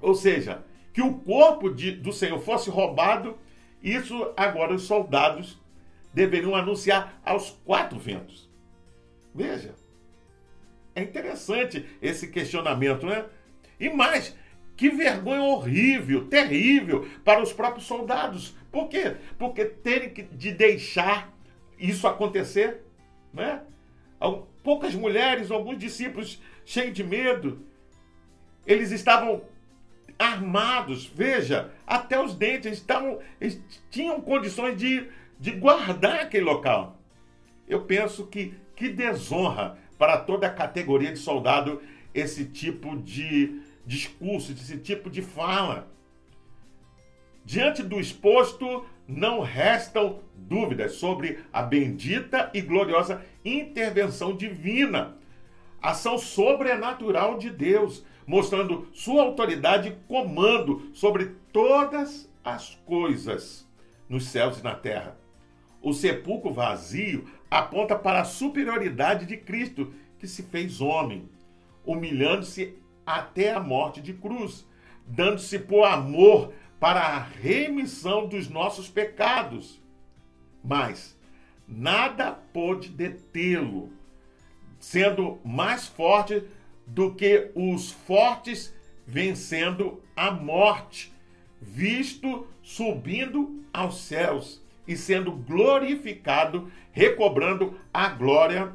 Ou 0.00 0.14
seja, 0.14 0.64
que 0.92 1.02
o 1.02 1.14
corpo 1.14 1.68
de, 1.68 1.90
do 1.90 2.12
Senhor 2.12 2.38
fosse 2.38 2.70
roubado, 2.70 3.36
isso 3.82 4.32
agora 4.36 4.72
os 4.72 4.82
soldados 4.82 5.60
deveriam 6.14 6.54
anunciar 6.54 7.20
aos 7.24 7.50
quatro 7.64 7.98
ventos. 7.98 8.48
Veja, 9.34 9.74
é 10.94 11.02
interessante 11.02 11.84
esse 12.00 12.28
questionamento, 12.28 13.04
né? 13.04 13.26
E 13.78 13.90
mais, 13.90 14.34
que 14.76 14.88
vergonha 14.88 15.42
horrível, 15.42 16.26
terrível 16.28 17.06
para 17.24 17.42
os 17.42 17.52
próprios 17.52 17.86
soldados. 17.86 18.56
Por 18.70 18.88
quê? 18.88 19.16
Porque 19.36 19.64
terem 19.64 20.10
que, 20.10 20.22
de 20.22 20.52
deixar 20.52 21.34
isso 21.78 22.06
acontecer, 22.06 22.85
né? 23.32 23.62
Poucas 24.62 24.94
mulheres, 24.94 25.50
alguns 25.50 25.78
discípulos 25.78 26.40
cheios 26.64 26.94
de 26.94 27.04
medo, 27.04 27.64
eles 28.66 28.90
estavam 28.90 29.42
armados, 30.18 31.06
veja, 31.06 31.72
até 31.86 32.20
os 32.20 32.34
dentes, 32.34 32.66
eles, 32.66 32.78
estavam, 32.78 33.18
eles 33.40 33.60
tinham 33.90 34.20
condições 34.20 34.76
de, 34.76 35.08
de 35.38 35.52
guardar 35.52 36.20
aquele 36.20 36.44
local. 36.44 36.98
Eu 37.68 37.82
penso 37.82 38.26
que 38.26 38.54
que 38.76 38.90
desonra 38.90 39.78
para 39.98 40.18
toda 40.18 40.46
a 40.46 40.52
categoria 40.52 41.10
de 41.10 41.18
soldado 41.18 41.82
esse 42.14 42.44
tipo 42.44 42.96
de 42.96 43.62
discurso, 43.86 44.52
desse 44.52 44.76
tipo 44.78 45.08
de 45.08 45.22
fala. 45.22 45.90
Diante 47.44 47.82
do 47.82 47.98
exposto, 47.98 48.84
não 49.06 49.40
restam 49.40 50.20
dúvidas 50.34 50.92
sobre 50.92 51.38
a 51.52 51.62
bendita 51.62 52.50
e 52.52 52.60
gloriosa 52.60 53.22
intervenção 53.44 54.36
divina, 54.36 55.16
ação 55.80 56.18
sobrenatural 56.18 57.38
de 57.38 57.50
Deus, 57.50 58.04
mostrando 58.26 58.88
sua 58.92 59.22
autoridade 59.22 59.88
e 59.88 60.08
comando 60.08 60.90
sobre 60.92 61.36
todas 61.52 62.28
as 62.44 62.74
coisas 62.84 63.66
nos 64.08 64.26
céus 64.26 64.58
e 64.58 64.64
na 64.64 64.74
terra. 64.74 65.16
O 65.80 65.92
sepulcro 65.92 66.52
vazio 66.52 67.26
aponta 67.50 67.96
para 67.96 68.20
a 68.20 68.24
superioridade 68.24 69.26
de 69.26 69.36
Cristo, 69.36 69.92
que 70.18 70.26
se 70.26 70.42
fez 70.42 70.80
homem, 70.80 71.28
humilhando-se 71.84 72.74
até 73.04 73.52
a 73.52 73.60
morte 73.60 74.00
de 74.00 74.12
cruz, 74.12 74.66
dando-se 75.06 75.58
por 75.60 75.84
amor 75.84 76.52
para 76.78 77.00
a 77.00 77.18
remissão 77.18 78.26
dos 78.26 78.48
nossos 78.48 78.88
pecados. 78.88 79.80
Mas 80.62 81.16
nada 81.66 82.32
pôde 82.32 82.88
detê-lo, 82.88 83.90
sendo 84.78 85.38
mais 85.44 85.86
forte 85.86 86.44
do 86.86 87.14
que 87.14 87.50
os 87.54 87.90
fortes 87.90 88.74
vencendo 89.06 90.02
a 90.14 90.30
morte, 90.30 91.12
visto 91.60 92.46
subindo 92.62 93.64
aos 93.72 94.02
céus 94.02 94.62
e 94.86 94.96
sendo 94.96 95.32
glorificado, 95.32 96.70
recobrando 96.92 97.78
a 97.92 98.08
glória 98.08 98.72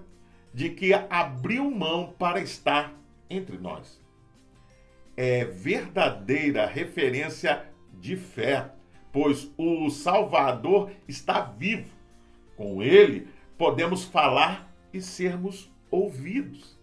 de 0.53 0.70
que 0.70 0.93
abriu 0.93 1.70
mão 1.72 2.13
para 2.17 2.41
estar 2.41 2.93
entre 3.29 3.58
nós 3.58 4.01
é 5.15 5.46
verdadeira 5.46 6.65
referência 6.65 7.65
de 8.01 8.17
fé, 8.17 8.72
pois 9.12 9.50
o 9.58 9.89
Salvador 9.89 10.91
está 11.08 11.41
vivo. 11.41 11.89
Com 12.58 12.81
ele 12.81 13.27
podemos 13.58 14.03
falar 14.03 14.74
e 14.91 15.00
sermos 15.00 15.72
ouvidos. 15.89 16.77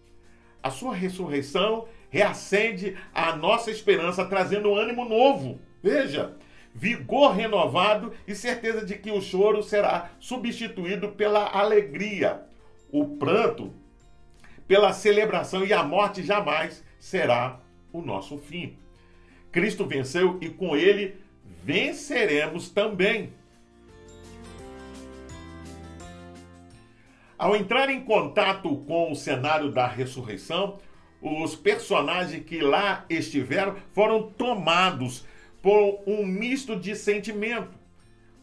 A 0.63 0.69
sua 0.71 0.95
ressurreição 0.95 1.87
reacende 2.09 2.97
a 3.13 3.35
nossa 3.35 3.69
esperança, 3.69 4.25
trazendo 4.25 4.73
ânimo 4.73 5.05
novo. 5.05 5.59
Veja, 5.83 6.35
vigor 6.73 7.33
renovado 7.33 8.13
e 8.27 8.33
certeza 8.33 8.85
de 8.85 8.95
que 8.95 9.11
o 9.11 9.21
choro 9.21 9.61
será 9.61 10.11
substituído 10.19 11.09
pela 11.09 11.45
alegria, 11.47 12.43
o 12.91 13.05
pranto 13.17 13.73
pela 14.67 14.93
celebração 14.93 15.65
e 15.65 15.73
a 15.73 15.83
morte 15.83 16.23
jamais 16.23 16.83
será 16.99 17.59
o 17.91 18.01
nosso 18.01 18.37
fim. 18.37 18.77
Cristo 19.51 19.85
venceu 19.85 20.37
e 20.41 20.49
com 20.49 20.75
ele 20.75 21.15
venceremos 21.63 22.69
também. 22.69 23.33
Ao 27.37 27.55
entrar 27.55 27.89
em 27.89 28.01
contato 28.03 28.75
com 28.85 29.11
o 29.11 29.15
cenário 29.15 29.71
da 29.71 29.87
ressurreição, 29.87 30.77
os 31.21 31.55
personagens 31.55 32.43
que 32.43 32.59
lá 32.59 33.05
estiveram 33.09 33.75
foram 33.93 34.23
tomados 34.23 35.25
por 35.61 36.01
um 36.05 36.25
misto 36.25 36.75
de 36.75 36.95
sentimento, 36.95 37.77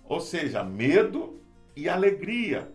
ou 0.05 0.21
seja, 0.21 0.63
medo 0.63 1.41
e 1.75 1.89
alegria. 1.89 2.73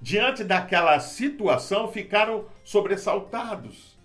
Diante 0.00 0.42
daquela 0.42 0.98
situação, 0.98 1.92
ficaram 1.92 2.46
sobressaltados, 2.64 3.98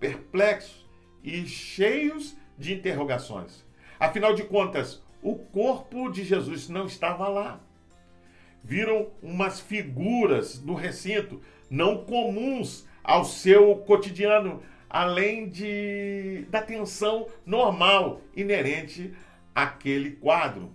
perplexos 0.00 0.84
e 1.22 1.46
cheios 1.46 2.36
de 2.58 2.74
interrogações. 2.74 3.64
Afinal 3.98 4.34
de 4.34 4.44
contas, 4.44 5.02
o 5.22 5.34
corpo 5.36 6.10
de 6.10 6.24
Jesus 6.24 6.68
não 6.68 6.86
estava 6.86 7.28
lá. 7.28 7.60
Viram 8.62 9.08
umas 9.22 9.60
figuras 9.60 10.60
no 10.62 10.74
recinto 10.74 11.40
não 11.70 12.04
comuns 12.04 12.86
ao 13.02 13.24
seu 13.24 13.76
cotidiano, 13.76 14.62
além 14.88 15.48
de 15.48 16.46
da 16.50 16.62
tensão 16.62 17.28
normal 17.44 18.20
inerente 18.34 19.12
àquele 19.54 20.12
quadro. 20.12 20.70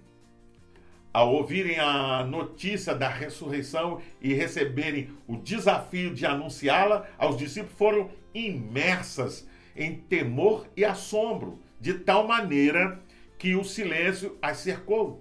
Ao 1.14 1.34
ouvirem 1.34 1.78
a 1.78 2.24
notícia 2.24 2.96
da 2.96 3.10
ressurreição 3.10 4.02
e 4.22 4.34
receberem 4.34 5.10
o 5.28 5.36
desafio 5.36 6.14
de 6.14 6.26
anunciá-la 6.26 7.06
aos 7.18 7.36
discípulos, 7.36 7.78
foram 7.78 8.10
imersas 8.34 9.46
em 9.76 9.96
temor 9.96 10.68
e 10.76 10.86
assombro, 10.86 11.60
de 11.82 11.96
tal 11.96 12.28
maneira 12.28 13.02
que 13.38 13.56
o 13.56 13.64
silêncio 13.64 14.38
as 14.40 14.58
cercou. 14.58 15.20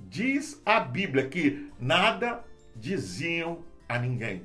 Diz 0.00 0.60
a 0.64 0.80
Bíblia 0.80 1.28
que 1.28 1.70
nada 1.78 2.42
diziam 2.74 3.62
a 3.86 3.98
ninguém. 3.98 4.42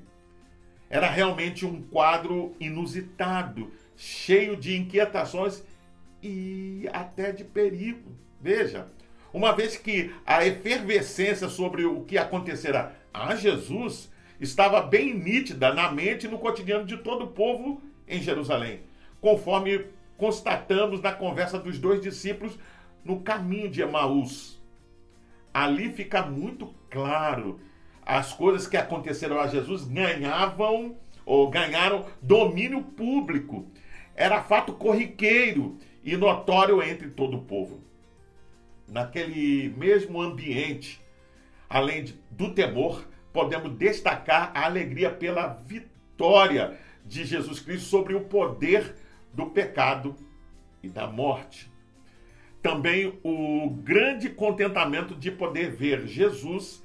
Era 0.90 1.10
realmente 1.10 1.66
um 1.66 1.82
quadro 1.82 2.54
inusitado, 2.60 3.72
cheio 3.96 4.58
de 4.58 4.76
inquietações 4.76 5.64
e 6.22 6.88
até 6.92 7.32
de 7.32 7.46
perigo. 7.46 8.12
Veja, 8.42 8.88
uma 9.34 9.54
vez 9.54 9.78
que 9.78 10.14
a 10.26 10.46
efervescência 10.46 11.48
sobre 11.48 11.86
o 11.86 12.02
que 12.02 12.18
acontecerá 12.18 12.92
a 13.14 13.36
Jesus 13.36 14.12
estava 14.40 14.82
bem 14.82 15.14
nítida 15.14 15.74
na 15.74 15.90
mente 15.90 16.26
e 16.26 16.30
no 16.30 16.40
cotidiano 16.40 16.86
de 16.86 16.98
todo 16.98 17.24
o 17.24 17.32
povo 17.32 17.82
em 18.06 18.22
Jerusalém, 18.22 18.82
conforme 19.22 19.86
constatamos 20.24 21.02
na 21.02 21.12
conversa 21.12 21.60
dos 21.60 21.78
dois 21.78 22.00
discípulos 22.00 22.58
no 23.04 23.20
caminho 23.20 23.70
de 23.70 23.82
Emaús. 23.82 24.58
Ali 25.54 25.92
fica 25.92 26.26
muito 26.26 26.74
claro 26.90 27.60
as 28.06 28.32
coisas 28.32 28.66
que 28.66 28.78
aconteceram 28.78 29.38
a 29.38 29.48
Jesus 29.48 29.84
ganhavam 29.84 30.96
ou 31.26 31.50
ganharam 31.50 32.06
domínio 32.22 32.82
público. 32.82 33.68
Era 34.16 34.42
fato 34.42 34.72
corriqueiro 34.72 35.78
e 36.02 36.16
notório 36.16 36.82
entre 36.82 37.10
todo 37.10 37.36
o 37.36 37.42
povo. 37.42 37.82
Naquele 38.88 39.74
mesmo 39.76 40.22
ambiente, 40.22 41.02
além 41.70 42.06
do 42.32 42.54
temor, 42.54 43.06
podemos 43.34 43.76
destacar 43.76 44.52
a 44.54 44.64
alegria 44.64 45.10
pela 45.10 45.48
vitória 45.48 46.80
de 47.06 47.26
Jesus 47.26 47.60
Cristo 47.60 47.90
sobre 47.90 48.16
o 48.16 48.22
poder 48.22 49.03
do 49.34 49.48
pecado 49.48 50.16
e 50.82 50.88
da 50.88 51.08
morte. 51.08 51.72
Também 52.62 53.20
o 53.24 53.70
grande 53.70 54.30
contentamento 54.30 55.16
de 55.16 55.32
poder 55.32 55.72
ver 55.72 56.08
Jesus 56.08 56.84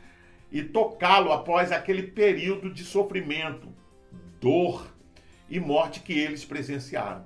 e 0.50 0.62
tocá-lo 0.62 1.30
após 1.30 1.70
aquele 1.70 2.02
período 2.02 2.72
de 2.72 2.84
sofrimento, 2.84 3.68
dor 4.40 4.92
e 5.48 5.60
morte 5.60 6.00
que 6.00 6.12
eles 6.12 6.44
presenciaram. 6.44 7.24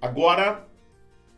Agora, 0.00 0.66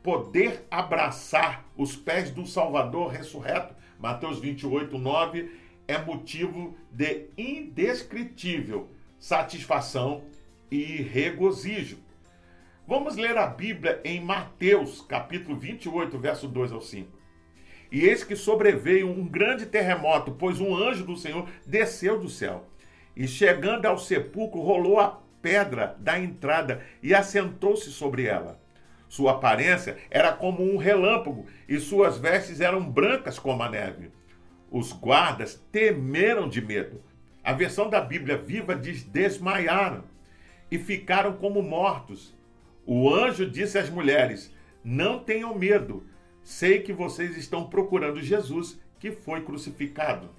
poder 0.03 0.65
abraçar 0.71 1.65
os 1.77 1.97
pés 1.97 2.31
do 2.31 2.47
Salvador 2.47 3.11
ressurreto, 3.11 3.75
Mateus 3.99 4.39
28, 4.39 4.97
9, 4.97 5.51
é 5.89 5.99
motivo 5.99 6.77
de 6.91 7.27
indescritível 7.37 8.89
satisfação 9.19 10.25
e 10.71 11.03
regozijo. 11.03 11.99
Vamos 12.89 13.17
ler 13.17 13.37
a 13.37 13.49
Bíblia 13.49 14.01
em 14.05 14.21
Mateus, 14.21 15.01
capítulo 15.01 15.59
28, 15.59 16.17
verso 16.21 16.47
2 16.47 16.71
ao 16.71 16.81
5. 16.81 17.11
E 17.91 18.05
eis 18.05 18.23
que 18.23 18.37
sobreveio 18.37 19.11
um 19.11 19.27
grande 19.27 19.67
terremoto, 19.67 20.31
pois 20.31 20.61
um 20.61 20.73
anjo 20.77 21.05
do 21.05 21.17
Senhor 21.17 21.49
desceu 21.67 22.21
do 22.21 22.29
céu. 22.29 22.65
E 23.17 23.27
chegando 23.27 23.87
ao 23.87 23.99
sepulcro, 23.99 24.61
rolou 24.61 25.01
a 25.01 25.21
pedra 25.43 25.97
da 25.99 26.17
entrada 26.17 26.81
e 27.03 27.13
assentou-se 27.13 27.91
sobre 27.91 28.27
ela. 28.27 28.63
Sua 29.09 29.33
aparência 29.33 29.97
era 30.09 30.33
como 30.33 30.63
um 30.63 30.77
relâmpago 30.77 31.45
e 31.69 31.81
suas 31.81 32.19
vestes 32.19 32.61
eram 32.61 32.89
brancas 32.89 33.37
como 33.37 33.65
a 33.65 33.69
neve. 33.69 34.13
Os 34.71 34.93
guardas 34.93 35.61
temeram 35.73 36.49
de 36.49 36.65
medo. 36.65 37.03
A 37.43 37.53
versão 37.53 37.91
da 37.91 38.01
Bíblia 38.01 38.39
viva 38.39 38.77
diz: 38.77 39.03
desmaiaram 39.03 40.05
e 40.71 40.79
ficaram 40.79 41.33
como 41.33 41.61
mortos. 41.63 42.36
O 42.87 43.13
anjo 43.13 43.51
disse 43.51 43.79
às 43.79 43.91
mulheres: 43.91 44.55
Não 44.85 45.19
tenham 45.19 45.59
medo 45.59 46.07
Sei 46.47 46.79
que 46.79 46.93
vocês 46.93 47.37
estão 47.37 47.69
procurando 47.69 48.23
Jesus 48.23 48.81
que 49.01 49.11
foi 49.11 49.43
crucificado. 49.43 50.31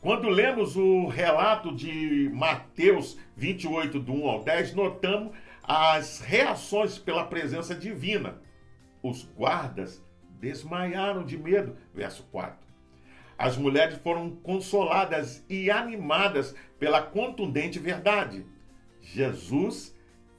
Quando 0.00 0.30
lemos 0.30 0.76
o 0.76 1.08
relato 1.08 1.74
de 1.74 2.30
Mateus 2.32 3.18
28, 3.36 4.00
do 4.00 4.14
1 4.14 4.28
ao 4.28 4.42
10, 4.42 4.72
notamos 4.72 5.36
as 5.62 6.20
reações 6.20 6.96
pela 6.96 7.26
presença 7.26 7.74
divina. 7.74 8.40
Os 9.02 9.24
guardas 9.24 10.02
desmaiaram 10.40 11.22
de 11.22 11.36
medo, 11.36 11.76
verso 11.92 12.26
4. 12.32 12.56
As 13.36 13.58
mulheres 13.58 13.98
foram 13.98 14.30
consoladas 14.36 15.44
e 15.50 15.70
animadas 15.70 16.54
pela 16.78 17.02
contundente 17.02 17.78
verdade. 17.78 18.46
Jesus 19.02 19.94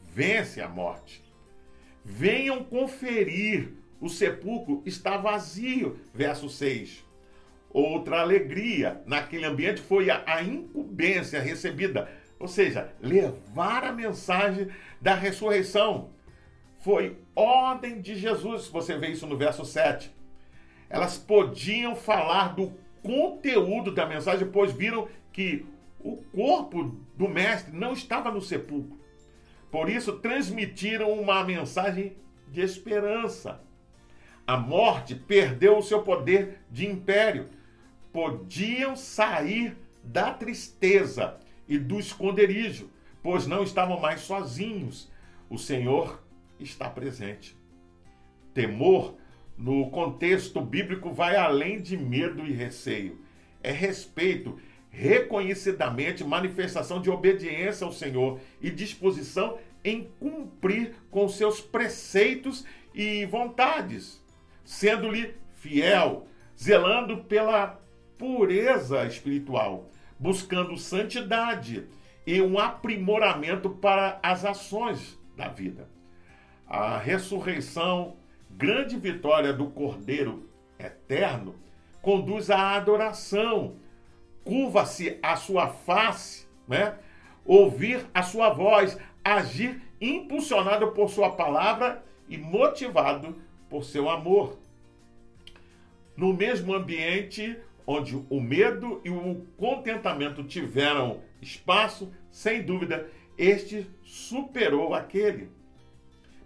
vence 0.07 0.59
a 0.59 0.67
morte. 0.67 1.26
Venham 2.09 2.63
conferir 2.63 3.73
o 3.99 4.07
sepulcro 4.07 4.81
está 4.85 5.17
vazio. 5.17 5.99
Verso 6.13 6.49
6. 6.49 7.05
Outra 7.69 8.21
alegria 8.21 9.01
naquele 9.05 9.45
ambiente 9.45 9.81
foi 9.81 10.09
a, 10.09 10.23
a 10.25 10.41
incumbência 10.41 11.41
recebida, 11.41 12.09
ou 12.39 12.47
seja, 12.47 12.93
levar 13.01 13.83
a 13.83 13.91
mensagem 13.91 14.69
da 15.01 15.13
ressurreição. 15.13 16.11
Foi 16.79 17.17
ordem 17.35 17.99
de 17.99 18.15
Jesus, 18.15 18.67
você 18.67 18.97
vê 18.97 19.09
isso 19.09 19.27
no 19.27 19.37
verso 19.37 19.65
7. 19.65 20.09
Elas 20.89 21.17
podiam 21.17 21.93
falar 21.93 22.55
do 22.55 22.73
conteúdo 23.03 23.93
da 23.93 24.05
mensagem, 24.05 24.47
pois 24.47 24.71
viram 24.71 25.09
que 25.33 25.65
o 25.99 26.15
corpo 26.33 26.95
do 27.17 27.27
mestre 27.27 27.75
não 27.75 27.91
estava 27.91 28.31
no 28.31 28.41
sepulcro. 28.41 28.97
Por 29.71 29.89
isso, 29.89 30.13
transmitiram 30.13 31.11
uma 31.11 31.43
mensagem 31.43 32.15
de 32.47 32.61
esperança. 32.61 33.61
A 34.45 34.55
morte 34.55 35.13
perdeu 35.13 35.77
o 35.77 35.83
seu 35.83 36.01
poder 36.03 36.59
de 36.71 36.87
império. 36.87 37.49
Podiam 38.13 38.95
sair 38.95 39.77
da 40.03 40.33
tristeza 40.33 41.37
e 41.67 41.77
do 41.77 41.99
esconderijo, 41.99 42.89
pois 43.21 43.45
não 43.45 43.61
estavam 43.61 43.99
mais 43.99 44.21
sozinhos. 44.21 45.11
O 45.49 45.57
Senhor 45.57 46.23
está 46.59 46.89
presente. 46.89 47.57
Temor, 48.53 49.15
no 49.57 49.89
contexto 49.89 50.61
bíblico, 50.61 51.11
vai 51.11 51.35
além 51.35 51.81
de 51.81 51.97
medo 51.97 52.45
e 52.45 52.53
receio. 52.53 53.21
É 53.61 53.71
respeito, 53.71 54.57
reconhecidamente 54.89 56.23
manifestação 56.23 57.01
de 57.01 57.09
obediência 57.09 57.85
ao 57.85 57.91
Senhor 57.91 58.39
e 58.61 58.69
disposição 58.69 59.57
em 59.83 60.09
cumprir 60.19 60.95
com 61.11 61.27
seus 61.29 61.61
preceitos 61.61 62.65
e 62.93 63.25
vontades 63.25 64.25
sendo-lhe 64.67 65.33
fiel, 65.53 66.27
zelando 66.61 67.23
pela 67.23 67.79
pureza 68.17 69.05
espiritual, 69.05 69.89
buscando 70.19 70.77
santidade 70.77 71.87
e 72.25 72.41
um 72.41 72.59
aprimoramento 72.59 73.69
para 73.69 74.19
as 74.21 74.43
ações 74.43 75.17
da 75.37 75.47
vida. 75.47 75.87
A 76.67 76.97
ressurreição, 76.97 78.17
grande 78.49 78.97
vitória 78.97 79.53
do 79.53 79.67
Cordeiro 79.67 80.49
eterno, 80.77 81.55
conduz 82.01 82.49
à 82.49 82.75
adoração, 82.75 83.77
curva-se 84.47 85.19
a 85.21 85.35
sua 85.35 85.67
face, 85.67 86.47
né? 86.65 86.95
ouvir 87.45 88.05
a 88.13 88.23
sua 88.23 88.49
voz, 88.49 88.97
agir 89.23 89.81
impulsionado 89.99 90.91
por 90.91 91.09
sua 91.09 91.31
palavra 91.31 92.01
e 92.29 92.37
motivado 92.37 93.35
por 93.69 93.83
seu 93.83 94.09
amor. 94.09 94.57
No 96.15 96.33
mesmo 96.33 96.73
ambiente, 96.73 97.57
onde 97.85 98.15
o 98.29 98.39
medo 98.39 99.01
e 99.03 99.09
o 99.09 99.45
contentamento 99.57 100.43
tiveram 100.43 101.19
espaço, 101.41 102.11
sem 102.31 102.63
dúvida, 102.63 103.09
este 103.37 103.85
superou 104.01 104.93
aquele. 104.93 105.49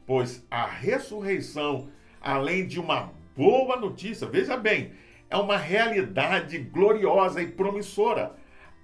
Pois 0.08 0.44
a 0.50 0.66
ressurreição, 0.66 1.88
além 2.20 2.68
de 2.68 2.80
uma 2.80 3.12
boa 3.36 3.78
notícia, 3.78 4.28
veja 4.28 4.58
bem, 4.58 4.92
é 5.32 5.38
uma 5.38 5.58
realidade 5.58 6.58
gloriosa 6.60 7.42
e 7.42 7.48
promissora, 7.48 8.36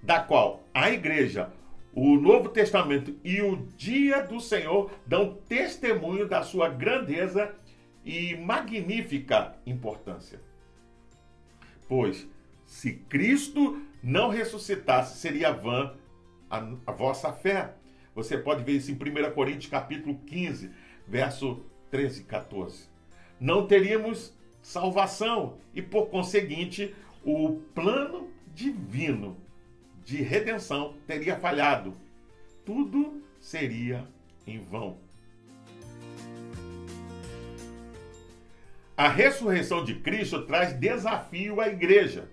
da 0.02 0.20
qual 0.20 0.64
a 0.72 0.90
igreja, 0.90 1.52
o 1.92 2.16
Novo 2.16 2.48
Testamento 2.48 3.14
e 3.22 3.42
o 3.42 3.56
dia 3.76 4.22
do 4.22 4.40
Senhor 4.40 4.90
dão 5.06 5.34
testemunho 5.46 6.26
da 6.26 6.42
sua 6.42 6.68
grandeza 6.68 7.54
e 8.04 8.34
magnífica 8.36 9.56
importância. 9.66 10.40
Pois, 11.86 12.26
se 12.64 12.94
Cristo 12.94 13.82
não 14.02 14.30
ressuscitasse, 14.30 15.18
seria 15.18 15.52
vã 15.52 15.94
a, 16.48 16.66
a 16.86 16.92
vossa 16.92 17.30
fé. 17.32 17.74
Você 18.14 18.38
pode 18.38 18.64
ver 18.64 18.72
isso 18.72 18.90
em 18.90 18.94
1 18.94 19.32
Coríntios 19.32 19.70
capítulo 19.70 20.18
15, 20.26 20.70
verso 21.06 21.62
13 21.90 22.22
e 22.22 22.24
14. 22.24 22.88
Não 23.40 23.66
teríamos 23.66 24.34
salvação 24.62 25.58
e, 25.74 25.80
por 25.80 26.06
conseguinte, 26.06 26.94
o 27.24 27.60
plano 27.74 28.28
divino 28.54 29.36
de 30.04 30.22
redenção 30.22 30.94
teria 31.06 31.36
falhado. 31.36 31.92
Tudo 32.64 33.22
seria 33.40 34.06
em 34.46 34.58
vão. 34.58 34.98
A 38.96 39.08
ressurreição 39.08 39.84
de 39.84 39.94
Cristo 39.94 40.42
traz 40.42 40.72
desafio 40.72 41.60
à 41.60 41.68
igreja, 41.68 42.28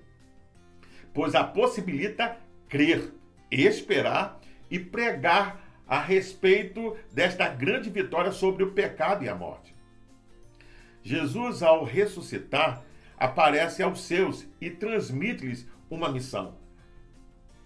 pois 1.13 1.35
a 1.35 1.43
possibilita 1.43 2.38
crer, 2.67 3.13
esperar 3.51 4.41
e 4.71 4.79
pregar 4.79 5.63
a 5.88 5.99
respeito 5.99 6.97
desta 7.13 7.47
grande 7.47 7.91
vitória 7.91 8.31
sobre 8.31 8.63
o 8.63 8.71
pecado 8.71 9.23
e 9.23 9.29
a 9.29 9.35
morte. 9.35 9.74
Jesus, 11.05 11.61
ao 11.61 11.83
ressuscitar, 11.83 12.83
aparece 13.15 13.83
aos 13.83 14.01
seus 14.01 14.47
e 14.59 14.71
transmite-lhes 14.71 15.69
uma 15.87 16.11
missão. 16.11 16.55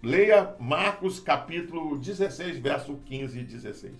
Leia 0.02 0.54
Marcos 0.60 1.18
capítulo 1.18 1.96
16, 1.96 2.58
verso 2.58 3.00
15 3.06 3.40
e 3.40 3.42
16. 3.42 3.94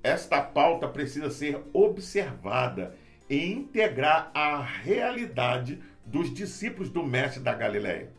Esta 0.00 0.40
pauta 0.40 0.86
precisa 0.86 1.28
ser 1.28 1.60
observada 1.72 2.96
e 3.28 3.50
integrar 3.50 4.30
a 4.32 4.62
realidade 4.62 5.82
dos 6.06 6.32
discípulos 6.32 6.88
do 6.88 7.02
mestre 7.02 7.42
da 7.42 7.52
Galileia. 7.52 8.12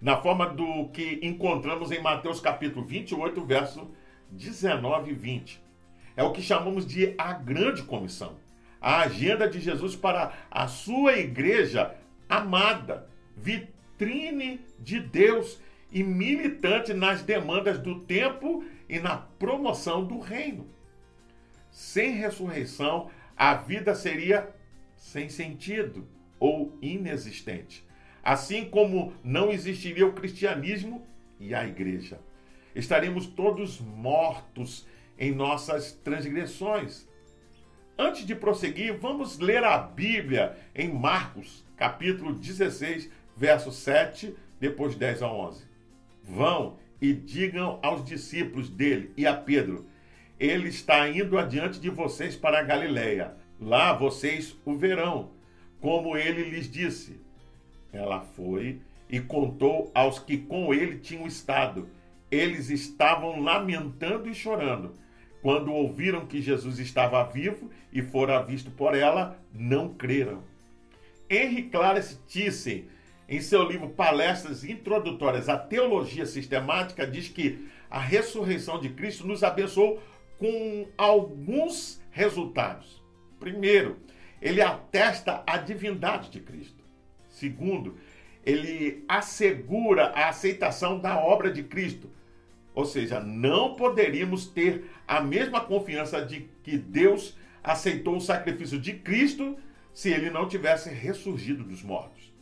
Na 0.00 0.18
forma 0.18 0.46
do 0.46 0.88
que 0.90 1.18
encontramos 1.20 1.90
em 1.90 2.00
Mateus 2.00 2.38
capítulo 2.38 2.86
28, 2.86 3.44
verso 3.44 3.90
19 4.30 5.10
e 5.10 5.14
20. 5.14 5.60
É 6.16 6.22
o 6.22 6.30
que 6.30 6.40
chamamos 6.40 6.86
de 6.86 7.12
a 7.18 7.32
grande 7.32 7.82
comissão 7.82 8.36
a 8.80 9.00
agenda 9.00 9.48
de 9.48 9.60
Jesus 9.60 9.94
para 9.94 10.32
a 10.50 10.66
sua 10.66 11.18
igreja 11.18 11.94
amada, 12.28 13.08
vitrine 13.36 14.60
de 14.78 14.98
Deus 15.00 15.60
e 15.92 16.02
militante 16.02 16.94
nas 16.94 17.22
demandas 17.22 17.78
do 17.78 18.00
tempo 18.00 18.64
e 18.88 18.98
na 18.98 19.16
promoção 19.16 20.04
do 20.04 20.18
reino. 20.18 20.66
Sem 21.70 22.12
ressurreição, 22.12 23.10
a 23.36 23.54
vida 23.54 23.94
seria 23.94 24.48
sem 24.96 25.28
sentido 25.28 26.06
ou 26.38 26.76
inexistente. 26.80 27.84
Assim 28.22 28.64
como 28.64 29.12
não 29.22 29.50
existiria 29.50 30.06
o 30.06 30.12
cristianismo 30.12 31.06
e 31.38 31.54
a 31.54 31.66
igreja. 31.66 32.20
Estaremos 32.74 33.26
todos 33.26 33.80
mortos 33.80 34.86
em 35.18 35.32
nossas 35.32 35.92
transgressões 35.92 37.08
Antes 38.02 38.24
de 38.24 38.34
prosseguir, 38.34 38.96
vamos 38.96 39.38
ler 39.38 39.62
a 39.62 39.76
Bíblia 39.76 40.56
em 40.74 40.90
Marcos, 40.90 41.62
capítulo 41.76 42.32
16, 42.32 43.10
verso 43.36 43.70
7, 43.70 44.34
depois 44.58 44.94
10 44.94 45.20
a 45.20 45.30
11. 45.30 45.64
Vão 46.24 46.78
e 46.98 47.12
digam 47.12 47.78
aos 47.82 48.02
discípulos 48.02 48.70
dele 48.70 49.12
e 49.18 49.26
a 49.26 49.34
Pedro: 49.34 49.84
Ele 50.38 50.70
está 50.70 51.06
indo 51.10 51.36
adiante 51.36 51.78
de 51.78 51.90
vocês 51.90 52.34
para 52.34 52.60
a 52.60 52.62
Galileia. 52.62 53.34
Lá 53.60 53.92
vocês 53.92 54.56
o 54.64 54.74
verão, 54.74 55.32
como 55.78 56.16
ele 56.16 56.44
lhes 56.44 56.70
disse. 56.70 57.20
Ela 57.92 58.22
foi 58.22 58.80
e 59.10 59.20
contou 59.20 59.90
aos 59.94 60.18
que 60.18 60.38
com 60.38 60.72
ele 60.72 61.00
tinham 61.00 61.26
estado. 61.26 61.90
Eles 62.30 62.70
estavam 62.70 63.42
lamentando 63.42 64.26
e 64.26 64.34
chorando. 64.34 64.94
Quando 65.42 65.72
ouviram 65.72 66.26
que 66.26 66.40
Jesus 66.40 66.78
estava 66.78 67.24
vivo 67.24 67.70
e 67.92 68.02
fora 68.02 68.42
visto 68.42 68.70
por 68.70 68.94
ela, 68.94 69.38
não 69.52 69.94
creram. 69.94 70.42
Henry 71.28 71.64
Clarence 71.64 72.18
Thyssen, 72.28 72.88
em 73.28 73.40
seu 73.40 73.62
livro 73.62 73.88
Palestras 73.88 74.64
Introdutórias 74.64 75.48
à 75.48 75.56
Teologia 75.56 76.26
Sistemática, 76.26 77.06
diz 77.06 77.28
que 77.28 77.68
a 77.88 77.98
ressurreição 77.98 78.80
de 78.80 78.90
Cristo 78.90 79.26
nos 79.26 79.42
abençoou 79.42 80.02
com 80.38 80.88
alguns 80.98 82.02
resultados. 82.10 83.02
Primeiro, 83.38 83.98
ele 84.42 84.60
atesta 84.60 85.42
a 85.46 85.56
divindade 85.56 86.30
de 86.30 86.40
Cristo. 86.40 86.84
Segundo, 87.28 87.96
ele 88.44 89.04
assegura 89.08 90.06
a 90.08 90.28
aceitação 90.28 90.98
da 90.98 91.18
obra 91.18 91.50
de 91.50 91.62
Cristo 91.62 92.10
ou 92.74 92.84
seja, 92.84 93.20
não 93.20 93.74
poderíamos 93.74 94.46
ter 94.46 94.90
a 95.06 95.20
mesma 95.20 95.60
confiança 95.60 96.24
de 96.24 96.48
que 96.62 96.78
Deus 96.78 97.36
aceitou 97.62 98.16
o 98.16 98.20
sacrifício 98.20 98.80
de 98.80 98.94
Cristo 98.94 99.56
se 99.92 100.10
ele 100.10 100.30
não 100.30 100.48
tivesse 100.48 100.88
ressurgido 100.88 101.64
dos 101.64 101.82
mortos. 101.82 102.32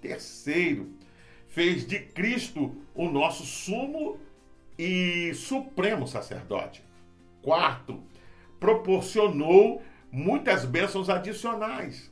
Terceiro, 0.00 0.90
fez 1.48 1.86
de 1.86 1.98
Cristo 1.98 2.74
o 2.94 3.08
nosso 3.08 3.44
sumo 3.44 4.18
e 4.78 5.32
supremo 5.34 6.06
sacerdote. 6.06 6.82
Quarto, 7.42 8.02
proporcionou 8.58 9.82
muitas 10.10 10.64
bênçãos 10.64 11.08
adicionais. 11.08 12.10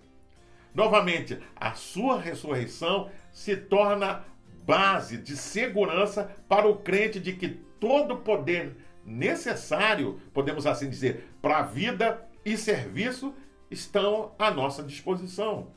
Novamente, 0.75 1.39
a 1.55 1.75
sua 1.75 2.21
ressurreição 2.21 3.11
se 3.33 3.57
torna 3.57 4.25
base 4.67 5.19
de 5.19 5.37
segurança 5.37 6.31
para 6.49 6.67
o 6.67 6.77
crente 6.77 7.21
de 7.21 7.35
que 7.35 7.49
todo 7.49 8.15
o 8.15 8.21
poder 8.21 8.77
necessário, 9.05 10.21
podemos 10.33 10.67
assim 10.67 10.89
dizer, 10.89 11.29
para 11.41 11.59
a 11.59 11.63
vida 11.63 12.27
e 12.45 12.57
serviço 12.57 13.35
estão 13.71 14.33
à 14.39 14.51
nossa 14.51 14.83
disposição. 14.83 15.69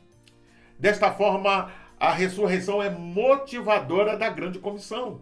Desta 0.79 1.11
forma, 1.11 1.71
a 1.99 2.13
ressurreição 2.13 2.81
é 2.81 2.89
motivadora 2.89 4.15
da 4.17 4.29
grande 4.29 4.59
comissão. 4.59 5.21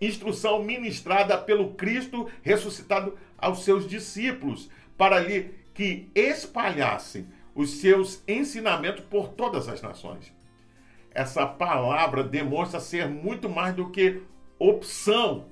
Instrução 0.00 0.62
ministrada 0.62 1.38
pelo 1.38 1.74
Cristo 1.74 2.28
ressuscitado 2.42 3.16
aos 3.38 3.64
seus 3.64 3.88
discípulos, 3.88 4.68
para 4.98 5.18
lhe 5.18 5.54
que 5.72 6.10
espalhassem 6.14 7.26
os 7.54 7.80
seus 7.80 8.22
ensinamentos 8.28 9.04
por 9.04 9.28
todas 9.28 9.68
as 9.68 9.80
nações 9.80 10.32
essa 11.14 11.46
palavra 11.46 12.24
demonstra 12.24 12.80
ser 12.80 13.08
muito 13.08 13.48
mais 13.48 13.74
do 13.74 13.90
que 13.90 14.22
opção, 14.58 15.46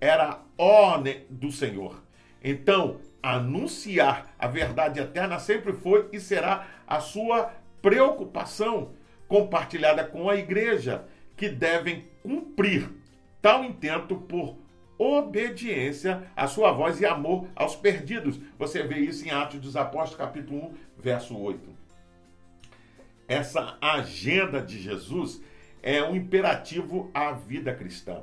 era 0.00 0.40
ordem 0.56 1.24
do 1.30 1.50
Senhor. 1.50 2.02
Então, 2.42 3.00
anunciar 3.22 4.34
a 4.38 4.46
verdade 4.46 5.00
eterna 5.00 5.38
sempre 5.38 5.72
foi 5.72 6.08
e 6.12 6.20
será 6.20 6.66
a 6.86 7.00
sua 7.00 7.52
preocupação 7.82 8.92
compartilhada 9.26 10.04
com 10.04 10.28
a 10.28 10.36
igreja, 10.36 11.04
que 11.36 11.48
devem 11.48 12.08
cumprir 12.22 12.90
tal 13.40 13.64
intento 13.64 14.16
por 14.16 14.56
obediência 14.98 16.24
à 16.34 16.48
sua 16.48 16.72
voz 16.72 17.00
e 17.00 17.06
amor 17.06 17.46
aos 17.54 17.76
perdidos. 17.76 18.40
Você 18.58 18.82
vê 18.82 18.98
isso 18.98 19.26
em 19.26 19.30
Atos 19.30 19.60
dos 19.60 19.76
Apóstolos, 19.76 20.16
capítulo 20.16 20.70
1, 20.70 20.74
verso 20.98 21.38
8 21.38 21.77
essa 23.28 23.76
agenda 23.78 24.62
de 24.62 24.80
Jesus 24.80 25.42
é 25.82 26.02
um 26.02 26.16
imperativo 26.16 27.10
à 27.12 27.30
vida 27.32 27.74
cristã, 27.74 28.22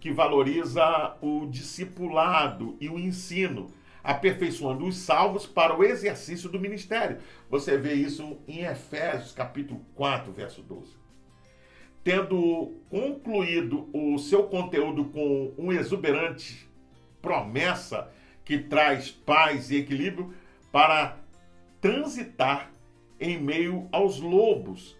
que 0.00 0.10
valoriza 0.10 1.16
o 1.20 1.46
discipulado 1.46 2.74
e 2.80 2.88
o 2.88 2.98
ensino, 2.98 3.70
aperfeiçoando 4.02 4.86
os 4.86 4.96
salvos 4.96 5.44
para 5.44 5.76
o 5.76 5.84
exercício 5.84 6.48
do 6.48 6.58
ministério. 6.58 7.18
Você 7.50 7.76
vê 7.76 7.92
isso 7.92 8.38
em 8.48 8.64
Efésios 8.64 9.32
capítulo 9.32 9.84
4, 9.94 10.32
verso 10.32 10.62
12. 10.62 10.96
Tendo 12.02 12.80
concluído 12.88 13.90
o 13.92 14.18
seu 14.18 14.44
conteúdo 14.44 15.04
com 15.06 15.52
um 15.58 15.70
exuberante 15.70 16.66
promessa 17.20 18.10
que 18.46 18.56
traz 18.56 19.10
paz 19.10 19.70
e 19.70 19.76
equilíbrio 19.76 20.32
para 20.72 21.18
transitar 21.82 22.70
em 23.20 23.38
meio 23.38 23.88
aos 23.92 24.20
lobos. 24.20 24.96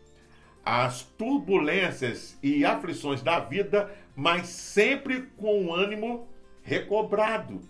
as 0.64 1.02
turbulências 1.02 2.38
e 2.42 2.62
aflições 2.62 3.22
da 3.22 3.40
vida, 3.40 3.90
mas 4.14 4.48
sempre 4.48 5.22
com 5.38 5.72
ânimo 5.72 6.28
recobrado, 6.62 7.62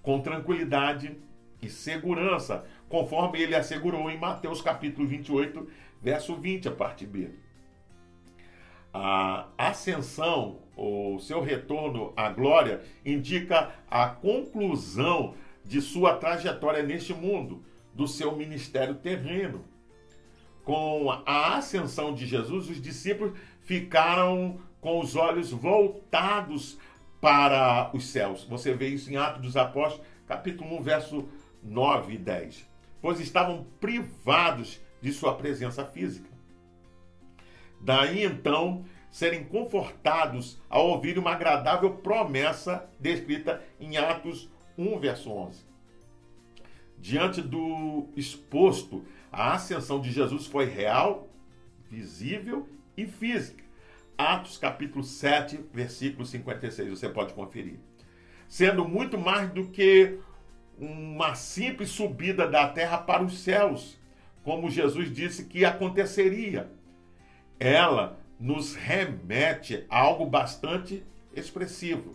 com 0.00 0.18
tranquilidade 0.20 1.14
e 1.60 1.68
segurança, 1.68 2.64
conforme 2.88 3.38
ele 3.42 3.54
assegurou 3.54 4.10
em 4.10 4.16
Mateus 4.16 4.62
capítulo 4.62 5.06
28, 5.06 5.68
verso 6.00 6.36
20, 6.36 6.68
a 6.68 6.72
parte 6.72 7.06
B. 7.06 7.28
A 8.94 9.48
ascensão, 9.58 10.60
o 10.74 11.18
seu 11.18 11.42
retorno 11.42 12.14
à 12.16 12.30
glória, 12.30 12.80
indica 13.04 13.74
a 13.90 14.08
conclusão 14.08 15.34
de 15.62 15.82
sua 15.82 16.16
trajetória 16.16 16.82
neste 16.82 17.12
mundo, 17.12 17.62
do 17.92 18.08
seu 18.08 18.34
ministério 18.34 18.94
terreno. 18.94 19.64
Com 20.68 21.10
a 21.24 21.56
ascensão 21.56 22.12
de 22.12 22.26
Jesus, 22.26 22.68
os 22.68 22.78
discípulos 22.78 23.32
ficaram 23.62 24.60
com 24.82 25.00
os 25.00 25.16
olhos 25.16 25.50
voltados 25.50 26.76
para 27.22 27.90
os 27.94 28.08
céus. 28.08 28.44
Você 28.44 28.74
vê 28.74 28.88
isso 28.88 29.10
em 29.10 29.16
Atos 29.16 29.40
dos 29.40 29.56
Apóstolos, 29.56 30.06
capítulo 30.26 30.76
1, 30.76 30.82
verso 30.82 31.26
9 31.62 32.12
e 32.12 32.18
10. 32.18 32.68
Pois 33.00 33.18
estavam 33.18 33.66
privados 33.80 34.78
de 35.00 35.10
sua 35.10 35.34
presença 35.36 35.86
física. 35.86 36.28
Daí 37.80 38.22
então 38.22 38.84
serem 39.10 39.44
confortados 39.44 40.60
ao 40.68 40.86
ouvir 40.86 41.18
uma 41.18 41.30
agradável 41.30 41.92
promessa 41.92 42.86
descrita 43.00 43.64
em 43.80 43.96
Atos 43.96 44.50
1, 44.76 44.98
verso 44.98 45.30
11. 45.30 45.66
Diante 46.98 47.40
do 47.40 48.08
exposto, 48.14 49.02
a 49.32 49.54
ascensão 49.54 50.00
de 50.00 50.10
Jesus 50.10 50.46
foi 50.46 50.66
real, 50.66 51.28
visível 51.90 52.68
e 52.96 53.06
física. 53.06 53.64
Atos 54.16 54.56
capítulo 54.56 55.04
7, 55.04 55.60
versículo 55.72 56.26
56, 56.26 56.90
você 56.90 57.08
pode 57.08 57.34
conferir. 57.34 57.78
Sendo 58.48 58.86
muito 58.86 59.18
mais 59.18 59.50
do 59.50 59.68
que 59.68 60.18
uma 60.78 61.34
simples 61.34 61.90
subida 61.90 62.48
da 62.48 62.68
terra 62.68 62.98
para 62.98 63.22
os 63.22 63.38
céus, 63.38 63.98
como 64.42 64.70
Jesus 64.70 65.12
disse 65.12 65.44
que 65.44 65.64
aconteceria. 65.64 66.70
Ela 67.60 68.18
nos 68.40 68.74
remete 68.74 69.84
a 69.90 69.98
algo 69.98 70.24
bastante 70.24 71.04
expressivo. 71.34 72.12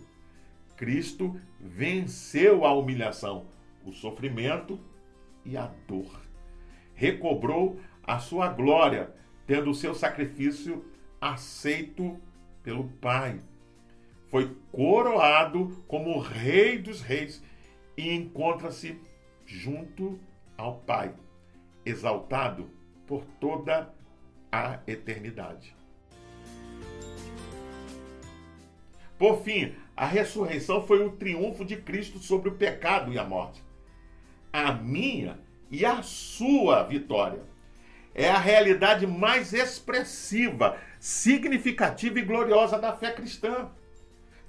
Cristo 0.76 1.38
venceu 1.60 2.64
a 2.64 2.74
humilhação, 2.74 3.46
o 3.84 3.92
sofrimento 3.92 4.80
e 5.44 5.56
a 5.56 5.70
dor. 5.86 6.23
Recobrou 6.94 7.80
a 8.02 8.18
sua 8.18 8.48
glória, 8.48 9.12
tendo 9.46 9.70
o 9.70 9.74
seu 9.74 9.94
sacrifício 9.94 10.84
aceito 11.20 12.18
pelo 12.62 12.88
Pai. 13.00 13.40
Foi 14.28 14.56
coroado 14.72 15.84
como 15.86 16.18
Rei 16.18 16.78
dos 16.78 17.00
Reis 17.00 17.42
e 17.96 18.12
encontra-se 18.12 18.98
junto 19.46 20.18
ao 20.56 20.78
Pai, 20.78 21.14
exaltado 21.84 22.70
por 23.06 23.24
toda 23.40 23.92
a 24.50 24.80
eternidade. 24.86 25.76
Por 29.18 29.42
fim, 29.42 29.74
a 29.96 30.06
ressurreição 30.06 30.84
foi 30.86 31.04
o 31.04 31.12
triunfo 31.12 31.64
de 31.64 31.76
Cristo 31.76 32.18
sobre 32.18 32.48
o 32.48 32.54
pecado 32.54 33.12
e 33.12 33.18
a 33.18 33.24
morte. 33.24 33.62
A 34.52 34.72
minha 34.72 35.38
e 35.74 35.84
a 35.84 36.02
sua 36.02 36.84
vitória. 36.84 37.42
É 38.14 38.30
a 38.30 38.38
realidade 38.38 39.08
mais 39.08 39.52
expressiva, 39.52 40.78
significativa 41.00 42.20
e 42.20 42.22
gloriosa 42.22 42.78
da 42.78 42.92
fé 42.92 43.10
cristã. 43.10 43.68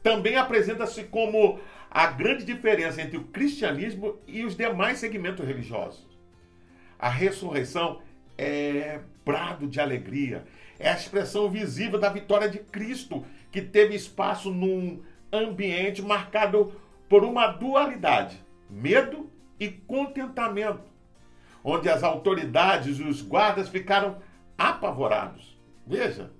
Também 0.03 0.35
apresenta-se 0.35 1.05
como 1.05 1.59
a 1.89 2.05
grande 2.05 2.45
diferença 2.45 3.01
entre 3.01 3.17
o 3.17 3.23
cristianismo 3.23 4.19
e 4.27 4.45
os 4.45 4.55
demais 4.55 4.99
segmentos 4.99 5.43
religiosos. 5.43 6.05
A 6.99 7.09
ressurreição 7.09 8.03
é 8.37 8.99
brado 9.25 9.67
de 9.67 9.81
alegria, 9.81 10.45
é 10.77 10.89
a 10.89 10.95
expressão 10.95 11.49
visível 11.49 11.99
da 11.99 12.09
vitória 12.09 12.47
de 12.47 12.59
Cristo, 12.59 13.25
que 13.51 13.63
teve 13.63 13.95
espaço 13.95 14.51
num 14.51 15.01
ambiente 15.33 16.03
marcado 16.03 16.79
por 17.09 17.23
uma 17.23 17.47
dualidade, 17.47 18.39
medo 18.69 19.27
e 19.59 19.69
contentamento, 19.69 20.94
onde 21.67 21.89
as 21.89 22.03
autoridades 22.03 22.99
e 22.99 23.03
os 23.03 23.23
guardas 23.23 23.67
ficaram 23.67 24.17
apavorados. 24.55 25.59
Veja, 25.85 26.31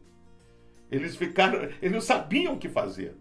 eles 0.92 1.16
ficaram, 1.16 1.64
eles 1.82 1.92
não 1.92 2.00
sabiam 2.00 2.54
o 2.54 2.60
que 2.60 2.70
fazer. 2.70 3.16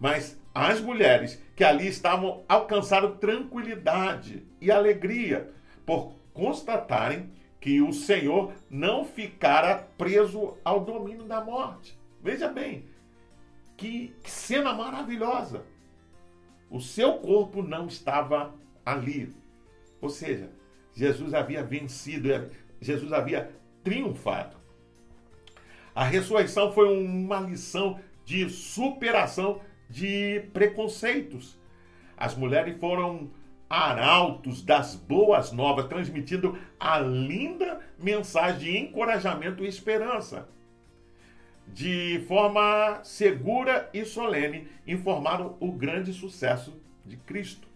Mas 0.00 0.36
as 0.52 0.80
mulheres 0.80 1.40
que 1.54 1.62
ali 1.62 1.86
estavam 1.86 2.42
alcançaram 2.48 3.16
tranquilidade 3.16 4.44
e 4.60 4.68
alegria 4.68 5.48
por 5.86 6.16
constatarem 6.34 7.30
que 7.60 7.80
o 7.80 7.92
Senhor 7.92 8.52
não 8.68 9.04
ficara 9.04 9.88
preso 9.96 10.58
ao 10.64 10.80
domínio 10.80 11.24
da 11.24 11.40
morte. 11.40 11.96
Veja 12.20 12.48
bem, 12.48 12.84
que, 13.76 14.12
que 14.24 14.30
cena 14.30 14.74
maravilhosa! 14.74 15.64
O 16.68 16.80
seu 16.80 17.14
corpo 17.18 17.62
não 17.62 17.86
estava 17.86 18.52
ali. 18.84 19.32
Ou 20.00 20.08
seja, 20.08 20.50
Jesus 20.94 21.34
havia 21.34 21.62
vencido, 21.62 22.28
Jesus 22.80 23.12
havia 23.12 23.50
triunfado. 23.82 24.56
A 25.94 26.04
ressurreição 26.04 26.72
foi 26.72 26.88
uma 26.88 27.40
lição 27.40 28.00
de 28.24 28.48
superação 28.48 29.60
de 29.88 30.44
preconceitos. 30.52 31.58
As 32.16 32.34
mulheres 32.34 32.78
foram 32.78 33.30
arautos 33.68 34.62
das 34.62 34.94
boas 34.94 35.52
novas, 35.52 35.86
transmitindo 35.86 36.58
a 36.78 36.98
linda 36.98 37.80
mensagem 37.98 38.58
de 38.58 38.78
encorajamento 38.78 39.64
e 39.64 39.68
esperança. 39.68 40.48
De 41.66 42.24
forma 42.28 43.00
segura 43.02 43.88
e 43.94 44.04
solene, 44.04 44.68
informaram 44.86 45.56
o 45.58 45.72
grande 45.72 46.12
sucesso 46.12 46.78
de 47.04 47.16
Cristo. 47.16 47.66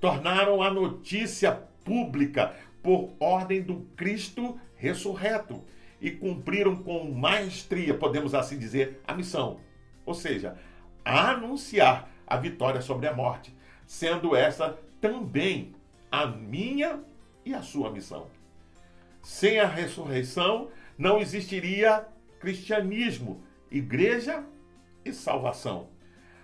Tornaram 0.00 0.62
a 0.62 0.70
notícia 0.70 1.62
pública 1.84 2.54
por 2.82 3.12
ordem 3.20 3.62
do 3.62 3.86
Cristo 3.96 4.58
ressurreto 4.76 5.62
e 6.00 6.10
cumpriram 6.10 6.76
com 6.76 7.12
maestria, 7.12 7.94
podemos 7.94 8.34
assim 8.34 8.58
dizer, 8.58 9.00
a 9.06 9.14
missão. 9.14 9.60
Ou 10.04 10.14
seja, 10.14 10.58
anunciar 11.04 12.10
a 12.26 12.36
vitória 12.36 12.80
sobre 12.80 13.06
a 13.06 13.14
morte, 13.14 13.54
sendo 13.86 14.34
essa 14.34 14.78
também 15.00 15.74
a 16.10 16.26
minha 16.26 17.00
e 17.44 17.54
a 17.54 17.62
sua 17.62 17.90
missão. 17.90 18.26
Sem 19.22 19.60
a 19.60 19.66
ressurreição, 19.66 20.68
não 20.98 21.20
existiria 21.20 22.06
cristianismo, 22.40 23.40
igreja 23.70 24.44
e 25.04 25.12
salvação. 25.12 25.88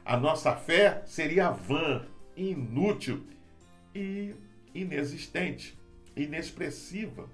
A 0.04 0.16
nossa 0.16 0.54
fé 0.54 1.02
seria 1.04 1.50
vã, 1.50 2.06
inútil 2.36 3.24
e 3.94 4.34
inexistente, 4.74 5.78
inexpressiva. 6.16 7.28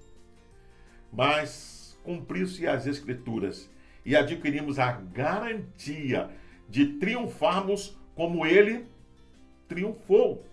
Mas 1.11 1.97
cumpriu-se 2.03 2.67
as 2.67 2.85
Escrituras 2.85 3.69
e 4.05 4.15
adquirimos 4.15 4.77
a 4.77 4.91
garantia 4.91 6.29
de 6.69 6.85
triunfarmos 6.99 7.97
como 8.15 8.45
ele 8.45 8.85
triunfou. 9.67 10.45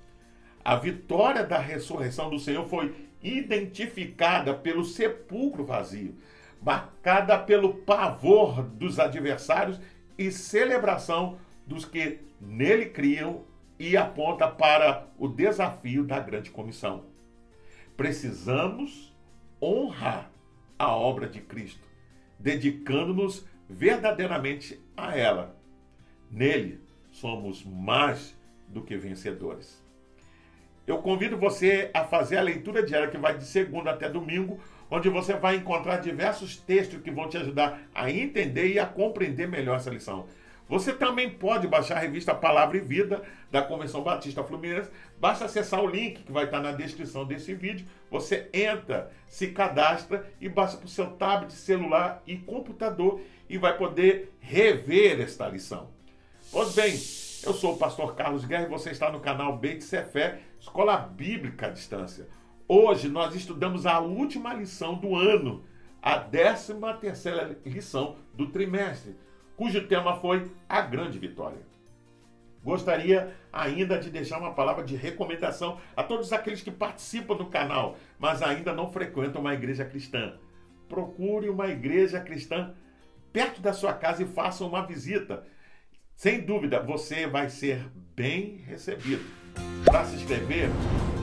A 0.65 0.77
vitória 0.77 1.45
da 1.45 1.59
ressurreição 1.59 2.31
do 2.31 2.39
Senhor 2.39 2.67
foi 2.67 2.95
identificada 3.23 4.55
pelo 4.55 4.85
sepulcro 4.85 5.65
vazio, 5.65 6.15
marcada 6.61 7.39
pelo 7.39 7.75
pavor 7.75 8.63
dos 8.63 8.99
adversários 8.99 9.81
e 10.17 10.31
celebração 10.31 11.39
dos 11.67 11.85
que 11.85 12.21
nele 12.41 12.87
criam 12.87 13.45
e 13.89 13.97
aponta 13.97 14.49
para 14.49 15.09
o 15.19 15.29
desafio 15.29 16.05
da 16.05 16.21
grande 16.21 16.51
comissão. 16.51 17.07
Precisamos 17.97 19.15
honrar 19.61 20.31
a 20.79 20.95
obra 20.97 21.29
de 21.29 21.41
Cristo, 21.41 21.87
dedicando-nos 22.39 23.47
verdadeiramente 23.69 24.81
a 24.97 25.17
ela 25.17 25.63
Nele 26.33 26.81
somos 27.11 27.63
mais 27.63 28.35
do 28.67 28.81
que 28.81 28.97
vencedores. 28.97 29.83
Eu 30.87 30.99
convido 30.99 31.37
você 31.37 31.91
a 31.93 32.05
fazer 32.05 32.39
a 32.39 32.43
leitura 32.43 32.83
diária 32.83 33.09
que 33.09 33.19
vai 33.19 33.37
de 33.37 33.45
segunda 33.45 33.91
até 33.91 34.09
domingo, 34.09 34.59
onde 34.91 35.11
você 35.11 35.35
vai 35.35 35.57
encontrar 35.57 35.99
diversos 35.99 36.57
textos 36.57 37.03
que 37.03 37.11
vão 37.11 37.29
te 37.29 37.37
ajudar 37.37 37.83
a 37.95 38.11
entender 38.11 38.73
e 38.73 38.79
a 38.79 38.87
compreender 38.87 39.47
melhor 39.47 39.77
essa 39.77 39.91
lição. 39.91 40.27
Você 40.69 40.93
também 40.93 41.29
pode 41.29 41.67
baixar 41.67 41.97
a 41.97 42.01
revista 42.01 42.35
Palavra 42.35 42.77
e 42.77 42.81
Vida 42.81 43.23
da 43.51 43.61
Convenção 43.61 44.03
Batista 44.03 44.43
Fluminense. 44.43 44.91
Basta 45.21 45.45
acessar 45.45 45.83
o 45.83 45.87
link 45.87 46.23
que 46.23 46.33
vai 46.33 46.45
estar 46.45 46.61
na 46.61 46.73
descrição 46.73 47.27
desse 47.27 47.55
vídeo. 47.55 47.87
Você 48.11 48.49
entra, 48.53 49.11
se 49.29 49.49
cadastra 49.49 50.27
e 50.41 50.49
baixa 50.49 50.77
para 50.77 50.87
o 50.87 50.89
seu 50.89 51.09
tablet, 51.13 51.53
celular 51.53 52.23
e 52.27 52.39
computador 52.39 53.21
e 53.49 53.59
vai 53.59 53.77
poder 53.77 54.33
rever 54.41 55.21
esta 55.21 55.47
lição. 55.49 55.91
Pois 56.51 56.75
bem, 56.75 56.93
eu 56.93 57.53
sou 57.53 57.75
o 57.75 57.79
pastor 57.79 58.15
Carlos 58.15 58.45
Guerra 58.45 58.65
e 58.65 58.71
você 58.71 58.91
está 58.91 59.11
no 59.11 59.21
canal 59.21 59.59
Beit 59.59 59.85
Fé, 59.85 60.41
Escola 60.61 60.97
Bíblica 60.97 61.67
à 61.67 61.71
Distância. 61.71 62.29
Hoje 62.67 63.09
nós 63.09 63.35
estudamos 63.35 63.85
a 63.85 64.01
última 64.01 64.55
lição 64.55 64.95
do 64.95 65.15
ano, 65.15 65.65
a 66.01 66.19
13 66.19 66.75
terceira 67.01 67.59
lição 67.67 68.17
do 68.33 68.47
trimestre 68.47 69.17
cujo 69.57 69.87
tema 69.87 70.17
foi 70.17 70.51
a 70.69 70.81
grande 70.81 71.19
vitória. 71.19 71.59
Gostaria 72.65 73.35
ainda 73.53 73.99
de 73.99 74.09
deixar 74.09 74.39
uma 74.39 74.55
palavra 74.55 74.85
de 74.85 74.95
recomendação 74.95 75.79
a 75.97 76.03
todos 76.03 76.33
aqueles 76.33 76.63
que 76.63 76.71
participam 76.71 77.37
do 77.37 77.47
canal, 77.47 77.97
mas 78.19 78.41
ainda 78.41 78.73
não 78.73 78.93
frequentam 78.93 79.41
uma 79.41 79.55
igreja 79.55 79.85
cristã. 79.85 80.35
Procure 80.89 81.49
uma 81.49 81.67
igreja 81.69 82.21
cristã 82.21 82.73
perto 83.33 83.61
da 83.61 83.73
sua 83.73 83.93
casa 83.93 84.23
e 84.23 84.27
faça 84.27 84.65
uma 84.65 84.87
visita. 84.87 85.45
Sem 86.15 86.41
dúvida, 86.41 86.81
você 86.81 87.27
vai 87.27 87.49
ser 87.49 87.85
bem 88.15 88.59
recebido. 88.67 89.25
Para 89.85 90.05
se 90.05 90.17
inscrever, 90.17 90.69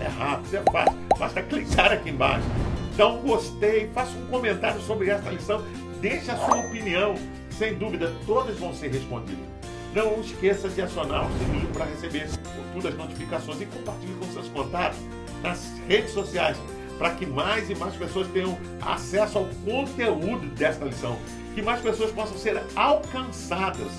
é 0.02 0.08
rápido, 0.08 0.58
é 0.58 0.64
fácil, 0.72 1.00
basta 1.18 1.42
clicar 1.42 1.94
aqui 1.94 2.10
embaixo. 2.10 2.46
Então, 2.94 3.22
gostei, 3.22 3.88
faça 3.92 4.12
um 4.18 4.28
comentário 4.28 4.82
sobre 4.82 5.10
esta 5.10 5.30
lição, 5.30 5.64
deixe 6.02 6.30
a 6.30 6.36
sua 6.36 6.58
opinião 6.68 7.16
sem 7.60 7.76
dúvida, 7.76 8.16
todas 8.26 8.58
vão 8.58 8.74
ser 8.74 8.90
respondidas. 8.90 9.46
Não 9.94 10.22
esqueça 10.22 10.70
de 10.70 10.82
acionar 10.82 11.28
o 11.28 11.38
sininho 11.38 11.68
para 11.74 11.84
receber 11.84 12.30
todas 12.74 12.94
as 12.94 12.98
notificações 12.98 13.60
e 13.60 13.66
compartilhe 13.66 14.14
com 14.14 14.32
seus 14.32 14.48
contatos 14.48 14.98
nas 15.44 15.74
redes 15.86 16.12
sociais 16.12 16.58
para 16.98 17.16
que 17.16 17.26
mais 17.26 17.70
e 17.70 17.76
mais 17.76 17.96
pessoas 17.96 18.28
tenham 18.30 18.58
acesso 18.82 19.40
ao 19.40 19.46
conteúdo 19.66 20.48
desta 20.56 20.86
lição, 20.86 21.18
que 21.54 21.62
mais 21.62 21.82
pessoas 21.82 22.12
possam 22.12 22.38
ser 22.38 22.62
alcançadas. 22.76 23.92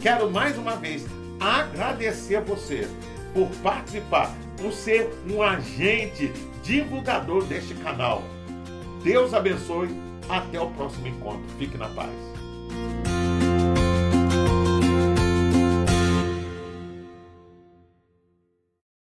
Quero 0.00 0.30
mais 0.30 0.56
uma 0.56 0.76
vez 0.76 1.04
agradecer 1.40 2.36
a 2.36 2.40
você 2.40 2.88
por 3.34 3.48
participar, 3.62 4.32
por 4.56 4.72
ser 4.72 5.12
um 5.28 5.42
agente 5.42 6.32
divulgador 6.62 7.44
deste 7.44 7.74
canal. 7.74 8.22
Deus 9.02 9.34
abençoe. 9.34 10.06
Até 10.28 10.60
o 10.60 10.68
próximo 10.72 11.06
encontro. 11.06 11.48
Fique 11.58 11.78
na 11.78 11.88
paz. 11.88 12.37
Bye. 12.68 13.07